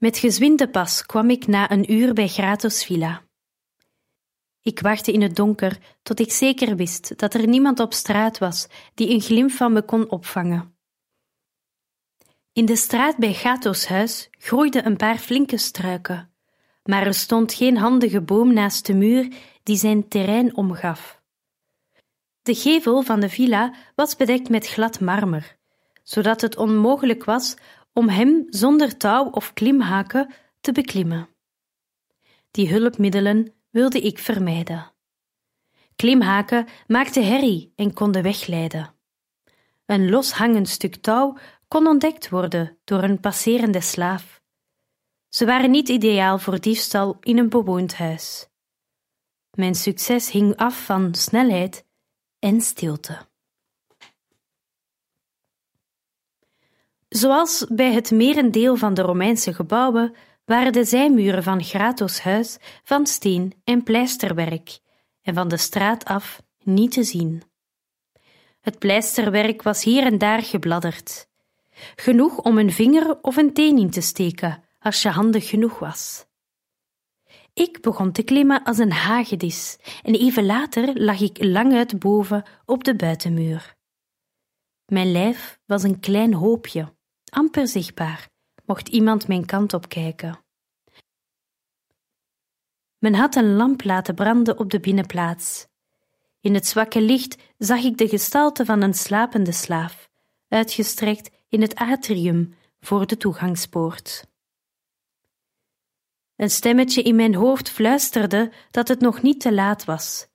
Met 0.03 0.17
gezwinde 0.17 0.69
pas 0.69 1.05
kwam 1.05 1.29
ik 1.29 1.47
na 1.47 1.71
een 1.71 1.91
uur 1.93 2.13
bij 2.13 2.27
Gratos 2.27 2.83
Villa. 2.85 3.21
Ik 4.61 4.79
wachtte 4.79 5.11
in 5.11 5.21
het 5.21 5.35
donker 5.35 5.77
tot 6.01 6.19
ik 6.19 6.31
zeker 6.31 6.75
wist 6.75 7.17
dat 7.17 7.33
er 7.33 7.47
niemand 7.47 7.79
op 7.79 7.93
straat 7.93 8.37
was 8.37 8.67
die 8.93 9.09
een 9.09 9.21
glimp 9.21 9.51
van 9.51 9.73
me 9.73 9.81
kon 9.81 10.09
opvangen. 10.09 10.77
In 12.53 12.65
de 12.65 12.75
straat 12.75 13.17
bij 13.17 13.33
Gato's 13.33 13.85
huis 13.85 14.29
groeiden 14.31 14.85
een 14.85 14.97
paar 14.97 15.17
flinke 15.17 15.57
struiken, 15.57 16.33
maar 16.83 17.05
er 17.05 17.13
stond 17.13 17.53
geen 17.53 17.77
handige 17.77 18.21
boom 18.21 18.53
naast 18.53 18.85
de 18.85 18.93
muur 18.93 19.33
die 19.63 19.77
zijn 19.77 20.07
terrein 20.07 20.55
omgaf. 20.55 21.21
De 22.41 22.55
gevel 22.55 23.01
van 23.01 23.19
de 23.19 23.29
villa 23.29 23.73
was 23.95 24.15
bedekt 24.15 24.49
met 24.49 24.67
glad 24.67 24.99
marmer, 24.99 25.57
zodat 26.03 26.41
het 26.41 26.57
onmogelijk 26.57 27.23
was 27.23 27.55
om 27.93 28.09
hem 28.09 28.45
zonder 28.49 28.97
touw 28.97 29.29
of 29.29 29.53
klimhaken 29.53 30.33
te 30.61 30.71
beklimmen. 30.71 31.29
Die 32.51 32.69
hulpmiddelen 32.69 33.53
wilde 33.69 33.99
ik 34.01 34.19
vermijden. 34.19 34.91
Klimhaken 35.95 36.67
maakten 36.87 37.27
herrie 37.27 37.73
en 37.75 37.93
konden 37.93 38.23
wegleiden. 38.23 38.93
Een 39.85 40.09
loshangend 40.09 40.69
stuk 40.69 40.95
touw 40.95 41.37
kon 41.67 41.87
ontdekt 41.87 42.29
worden 42.29 42.77
door 42.83 43.03
een 43.03 43.19
passerende 43.19 43.81
slaaf. 43.81 44.41
Ze 45.29 45.45
waren 45.45 45.71
niet 45.71 45.89
ideaal 45.89 46.39
voor 46.39 46.59
diefstal 46.59 47.17
in 47.19 47.37
een 47.37 47.49
bewoond 47.49 47.95
huis. 47.95 48.47
Mijn 49.51 49.75
succes 49.75 50.31
hing 50.31 50.55
af 50.55 50.85
van 50.85 51.15
snelheid 51.15 51.85
en 52.39 52.61
stilte. 52.61 53.27
Zoals 57.13 57.65
bij 57.69 57.93
het 57.93 58.11
merendeel 58.11 58.75
van 58.75 58.93
de 58.93 59.01
Romeinse 59.01 59.53
gebouwen 59.53 60.15
waren 60.45 60.73
de 60.73 60.83
zijmuren 60.83 61.43
van 61.43 61.63
Gratos 61.63 62.19
huis 62.19 62.57
van 62.83 63.07
steen 63.07 63.53
en 63.63 63.83
pleisterwerk 63.83 64.79
en 65.21 65.33
van 65.33 65.47
de 65.47 65.57
straat 65.57 66.05
af 66.05 66.41
niet 66.63 66.91
te 66.91 67.03
zien. 67.03 67.43
Het 68.61 68.79
pleisterwerk 68.79 69.61
was 69.61 69.83
hier 69.83 70.05
en 70.05 70.17
daar 70.17 70.41
gebladderd, 70.41 71.27
genoeg 71.95 72.37
om 72.37 72.57
een 72.57 72.71
vinger 72.71 73.17
of 73.21 73.37
een 73.37 73.53
teen 73.53 73.77
in 73.77 73.89
te 73.89 74.01
steken 74.01 74.63
als 74.79 75.01
je 75.01 75.09
handig 75.09 75.49
genoeg 75.49 75.79
was. 75.79 76.25
Ik 77.53 77.81
begon 77.81 78.11
te 78.11 78.23
klimmen 78.23 78.63
als 78.63 78.77
een 78.77 78.91
hagedis 78.91 79.77
en 80.03 80.13
even 80.13 80.45
later 80.45 81.01
lag 81.01 81.19
ik 81.19 81.43
lang 81.43 81.73
uit 81.73 81.99
boven 81.99 82.43
op 82.65 82.83
de 82.83 82.95
buitenmuur. 82.95 83.75
Mijn 84.85 85.11
lijf 85.11 85.59
was 85.65 85.83
een 85.83 85.99
klein 85.99 86.33
hoopje, 86.33 86.93
amper 87.33 87.67
zichtbaar, 87.67 88.29
mocht 88.65 88.87
iemand 88.87 89.27
mijn 89.27 89.45
kant 89.45 89.73
op 89.73 89.89
kijken. 89.89 90.39
Men 92.97 93.13
had 93.13 93.35
een 93.35 93.55
lamp 93.55 93.83
laten 93.83 94.15
branden 94.15 94.59
op 94.59 94.69
de 94.69 94.79
binnenplaats. 94.79 95.67
In 96.41 96.53
het 96.53 96.67
zwakke 96.67 97.01
licht 97.01 97.37
zag 97.57 97.83
ik 97.83 97.97
de 97.97 98.07
gestalte 98.07 98.65
van 98.65 98.81
een 98.81 98.93
slapende 98.93 99.51
slaaf, 99.51 100.09
uitgestrekt 100.47 101.29
in 101.49 101.61
het 101.61 101.75
atrium 101.75 102.55
voor 102.79 103.07
de 103.07 103.17
toegangspoort. 103.17 104.27
Een 106.35 106.49
stemmetje 106.49 107.01
in 107.01 107.15
mijn 107.15 107.35
hoofd 107.35 107.69
fluisterde 107.69 108.51
dat 108.71 108.87
het 108.87 108.99
nog 108.99 109.21
niet 109.21 109.39
te 109.39 109.53
laat 109.53 109.85
was, 109.85 110.27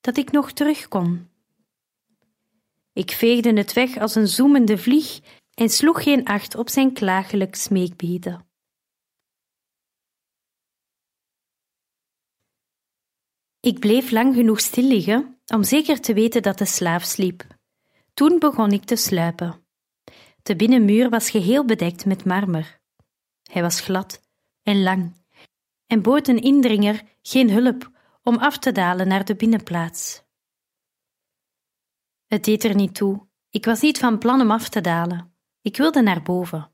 dat 0.00 0.16
ik 0.16 0.30
nog 0.30 0.52
terug 0.52 0.88
kon. 0.88 1.28
Ik 2.92 3.10
veegde 3.10 3.52
het 3.52 3.72
weg 3.72 3.96
als 3.96 4.14
een 4.14 4.28
zoemende 4.28 4.78
vlieg 4.78 5.20
en 5.54 5.68
sloeg 5.68 6.02
geen 6.02 6.24
acht 6.24 6.54
op 6.54 6.68
zijn 6.68 6.92
klagelijk 6.92 7.54
smeekbeden. 7.54 8.48
Ik 13.60 13.78
bleef 13.78 14.10
lang 14.10 14.34
genoeg 14.34 14.60
stil 14.60 14.84
liggen 14.84 15.40
om 15.46 15.62
zeker 15.62 16.00
te 16.00 16.14
weten 16.14 16.42
dat 16.42 16.58
de 16.58 16.66
slaaf 16.66 17.04
sliep. 17.04 17.46
Toen 18.14 18.38
begon 18.38 18.70
ik 18.70 18.84
te 18.84 18.96
sluipen. 18.96 19.66
De 20.42 20.56
binnenmuur 20.56 21.10
was 21.10 21.30
geheel 21.30 21.64
bedekt 21.64 22.04
met 22.04 22.24
marmer. 22.24 22.80
Hij 23.42 23.62
was 23.62 23.80
glad 23.80 24.22
en 24.62 24.82
lang 24.82 25.22
en 25.86 26.02
bood 26.02 26.28
een 26.28 26.42
indringer 26.42 27.02
geen 27.22 27.50
hulp 27.50 27.90
om 28.22 28.36
af 28.36 28.58
te 28.58 28.72
dalen 28.72 29.08
naar 29.08 29.24
de 29.24 29.36
binnenplaats. 29.36 30.22
Het 32.26 32.44
deed 32.44 32.64
er 32.64 32.74
niet 32.74 32.94
toe. 32.94 33.28
Ik 33.50 33.64
was 33.64 33.80
niet 33.80 33.98
van 33.98 34.18
plan 34.18 34.40
om 34.40 34.50
af 34.50 34.68
te 34.68 34.80
dalen. 34.80 35.33
Ik 35.64 35.76
wilde 35.76 36.02
naar 36.02 36.22
boven. 36.22 36.70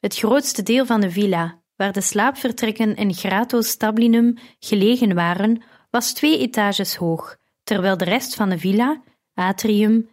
Het 0.00 0.16
grootste 0.16 0.62
deel 0.62 0.86
van 0.86 1.00
de 1.00 1.10
villa, 1.10 1.62
waar 1.76 1.92
de 1.92 2.00
slaapvertrekken 2.00 2.96
en 2.96 3.14
gratos 3.14 3.68
stablinum 3.68 4.38
gelegen 4.58 5.14
waren, 5.14 5.62
was 5.90 6.12
twee 6.12 6.38
etages 6.38 6.96
hoog, 6.96 7.36
terwijl 7.62 7.96
de 7.96 8.04
rest 8.04 8.34
van 8.34 8.48
de 8.48 8.58
villa, 8.58 9.02
atrium, 9.34 10.08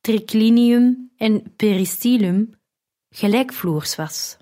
triclinium 0.00 1.12
en 1.16 1.54
peristylum, 1.56 2.50
gelijkvloers 3.10 3.96
was. 3.96 4.36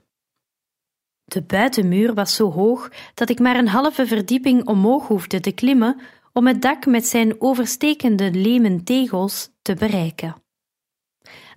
De 1.25 1.43
buitenmuur 1.43 2.15
was 2.15 2.35
zo 2.35 2.51
hoog 2.51 2.91
dat 3.15 3.29
ik 3.29 3.39
maar 3.39 3.57
een 3.57 3.69
halve 3.69 4.07
verdieping 4.07 4.67
omhoog 4.67 5.07
hoefde 5.07 5.41
te 5.41 5.53
klimmen 5.53 6.01
om 6.33 6.47
het 6.47 6.63
dak 6.63 6.87
met 6.87 7.07
zijn 7.07 7.41
overstekende 7.41 8.31
lemen 8.31 8.85
tegels 8.85 9.51
te 9.63 9.75
bereiken. 9.75 10.42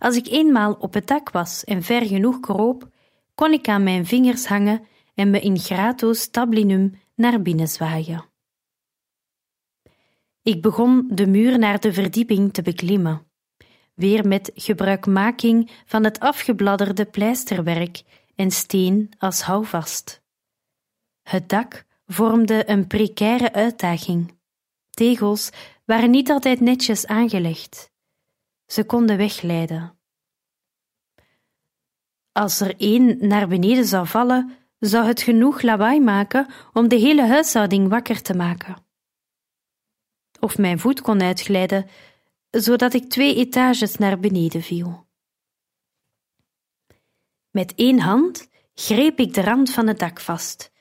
Als 0.05 0.15
ik 0.15 0.27
eenmaal 0.27 0.73
op 0.73 0.93
het 0.93 1.07
dak 1.07 1.29
was 1.29 1.63
en 1.63 1.83
ver 1.83 2.05
genoeg 2.05 2.39
kroop, 2.39 2.89
kon 3.35 3.51
ik 3.51 3.67
aan 3.67 3.83
mijn 3.83 4.05
vingers 4.05 4.45
hangen 4.45 4.87
en 5.13 5.29
me 5.29 5.39
in 5.39 5.59
gratos 5.59 6.27
tablinum 6.27 6.99
naar 7.15 7.41
binnen 7.41 7.67
zwaaien. 7.67 8.25
Ik 10.41 10.61
begon 10.61 11.07
de 11.11 11.27
muur 11.27 11.59
naar 11.59 11.79
de 11.79 11.93
verdieping 11.93 12.53
te 12.53 12.61
beklimmen, 12.61 13.27
weer 13.93 14.27
met 14.27 14.51
gebruikmaking 14.53 15.71
van 15.85 16.03
het 16.03 16.19
afgebladderde 16.19 17.05
pleisterwerk 17.05 18.03
en 18.35 18.51
steen 18.51 19.09
als 19.17 19.41
houvast. 19.41 20.21
Het 21.21 21.49
dak 21.49 21.85
vormde 22.05 22.69
een 22.69 22.87
precaire 22.87 23.53
uitdaging. 23.53 24.37
Tegels 24.89 25.49
waren 25.85 26.09
niet 26.09 26.29
altijd 26.29 26.59
netjes 26.59 27.05
aangelegd. 27.05 27.93
Ze 28.65 28.83
konden 28.85 29.17
wegleiden. 29.17 29.94
Als 32.37 32.59
er 32.59 32.75
één 32.77 33.27
naar 33.27 33.47
beneden 33.47 33.85
zou 33.85 34.07
vallen, 34.07 34.53
zou 34.79 35.05
het 35.05 35.21
genoeg 35.21 35.61
lawaai 35.61 35.99
maken 35.99 36.47
om 36.73 36.87
de 36.87 36.95
hele 36.95 37.27
huishouding 37.27 37.89
wakker 37.89 38.21
te 38.21 38.33
maken. 38.33 38.75
Of 40.39 40.57
mijn 40.57 40.79
voet 40.79 41.01
kon 41.01 41.21
uitglijden, 41.21 41.89
zodat 42.49 42.93
ik 42.93 43.09
twee 43.09 43.35
etages 43.35 43.95
naar 43.95 44.19
beneden 44.19 44.61
viel. 44.61 45.07
Met 47.51 47.73
één 47.75 47.99
hand 47.99 48.49
greep 48.73 49.19
ik 49.19 49.33
de 49.33 49.41
rand 49.41 49.71
van 49.71 49.87
het 49.87 49.99
dak 49.99 50.19
vast. 50.19 50.71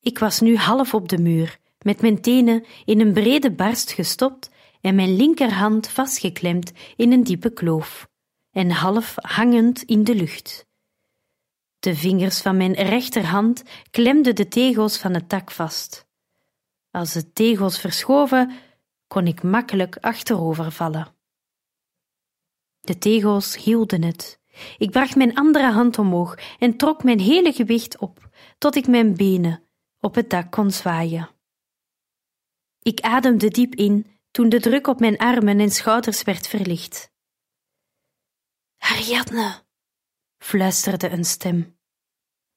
Ik 0.00 0.18
was 0.18 0.40
nu 0.40 0.56
half 0.56 0.94
op 0.94 1.08
de 1.08 1.18
muur 1.18 1.58
met 1.78 2.00
mijn 2.00 2.20
tenen 2.20 2.64
in 2.84 3.00
een 3.00 3.12
brede 3.12 3.50
barst 3.50 3.92
gestopt 3.92 4.50
en 4.80 4.94
mijn 4.94 5.16
linkerhand 5.16 5.88
vastgeklemd 5.88 6.72
in 6.96 7.12
een 7.12 7.24
diepe 7.24 7.52
kloof 7.52 8.08
en 8.50 8.70
half 8.70 9.14
hangend 9.16 9.82
in 9.82 10.04
de 10.04 10.14
lucht. 10.14 10.72
De 11.84 11.96
vingers 11.96 12.40
van 12.40 12.56
mijn 12.56 12.72
rechterhand 12.72 13.62
klemden 13.90 14.34
de 14.34 14.48
tegels 14.48 14.98
van 14.98 15.14
het 15.14 15.28
tak 15.28 15.50
vast. 15.50 16.06
Als 16.90 17.12
de 17.12 17.32
tegels 17.32 17.78
verschoven, 17.78 18.52
kon 19.06 19.26
ik 19.26 19.42
makkelijk 19.42 19.96
achterover 19.96 20.72
vallen. 20.72 21.14
De 22.80 22.98
tegels 22.98 23.56
hielden 23.56 24.02
het. 24.02 24.40
Ik 24.78 24.90
bracht 24.90 25.16
mijn 25.16 25.34
andere 25.34 25.72
hand 25.72 25.98
omhoog 25.98 26.38
en 26.58 26.76
trok 26.76 27.02
mijn 27.02 27.20
hele 27.20 27.52
gewicht 27.52 27.98
op, 27.98 28.28
tot 28.58 28.76
ik 28.76 28.86
mijn 28.86 29.16
benen 29.16 29.62
op 30.00 30.14
het 30.14 30.30
dak 30.30 30.50
kon 30.50 30.70
zwaaien. 30.70 31.30
Ik 32.82 33.00
ademde 33.00 33.48
diep 33.48 33.74
in 33.74 34.18
toen 34.30 34.48
de 34.48 34.60
druk 34.60 34.86
op 34.86 35.00
mijn 35.00 35.18
armen 35.18 35.60
en 35.60 35.70
schouders 35.70 36.22
werd 36.22 36.48
verlicht. 36.48 37.12
Ariadne, 38.78 39.62
fluisterde 40.38 41.10
een 41.10 41.24
stem. 41.24 41.73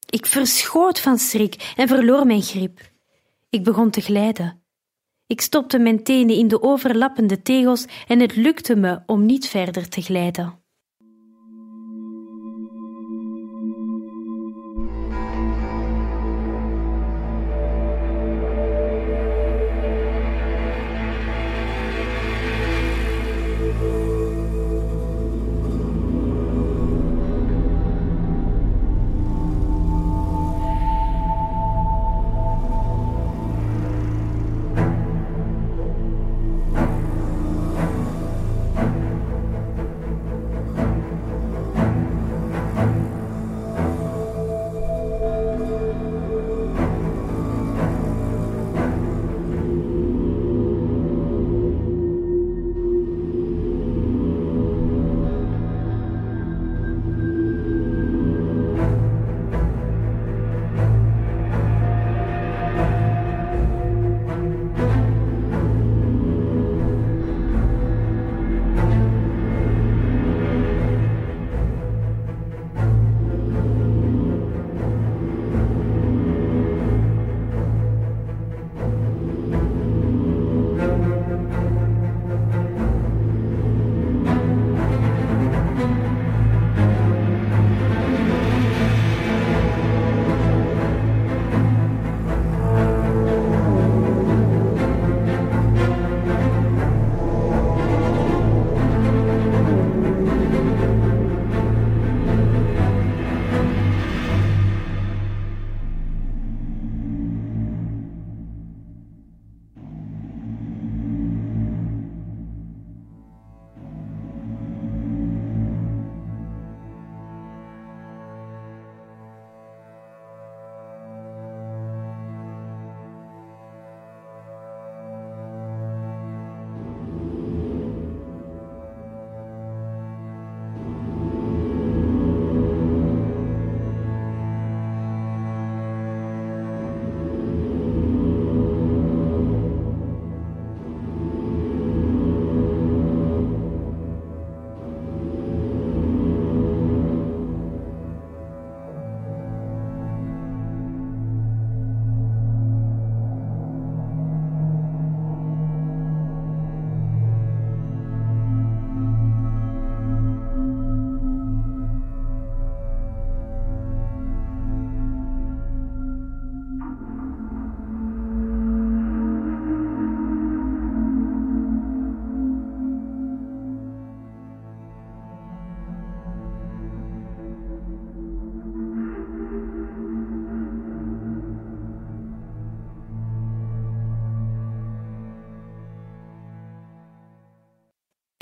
Ik 0.10 0.26
verschoot 0.26 1.00
van 1.00 1.18
schrik 1.18 1.74
en 1.76 1.88
verloor 1.88 2.26
mijn 2.26 2.42
grip. 2.42 2.80
Ik 3.50 3.64
begon 3.64 3.90
te 3.90 4.02
glijden. 4.02 4.64
Ik 5.26 5.42
stopte 5.42 5.80
mijn 5.80 6.04
tenen 6.04 6.36
in 6.36 6.48
de 6.48 6.62
overlappende 6.62 7.42
tegels 7.42 7.86
en 8.08 8.20
het 8.20 8.36
lukte 8.36 8.76
me 8.76 9.02
om 9.06 9.26
niet 9.26 9.48
verder 9.48 9.90
te 9.90 10.02
glijden. 10.02 10.67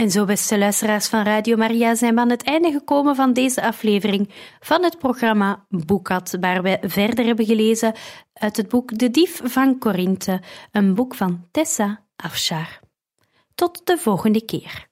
En 0.05 0.11
zo, 0.11 0.25
beste 0.25 0.57
luisteraars 0.57 1.07
van 1.07 1.23
Radio 1.23 1.57
Maria, 1.57 1.95
zijn 1.95 2.15
we 2.15 2.21
aan 2.21 2.29
het 2.29 2.43
einde 2.43 2.71
gekomen 2.71 3.15
van 3.15 3.33
deze 3.33 3.61
aflevering 3.61 4.29
van 4.59 4.83
het 4.83 4.97
programma 4.97 5.65
Boekat, 5.69 6.37
waar 6.39 6.61
we 6.61 6.77
verder 6.81 7.25
hebben 7.25 7.45
gelezen 7.45 7.93
uit 8.33 8.57
het 8.57 8.69
boek 8.69 8.97
De 8.97 9.09
Dief 9.09 9.41
van 9.43 9.79
Corinthe, 9.79 10.41
een 10.71 10.93
boek 10.93 11.15
van 11.15 11.47
Tessa 11.51 12.03
Afshar. 12.15 12.79
Tot 13.55 13.81
de 13.83 13.97
volgende 13.97 14.45
keer. 14.45 14.87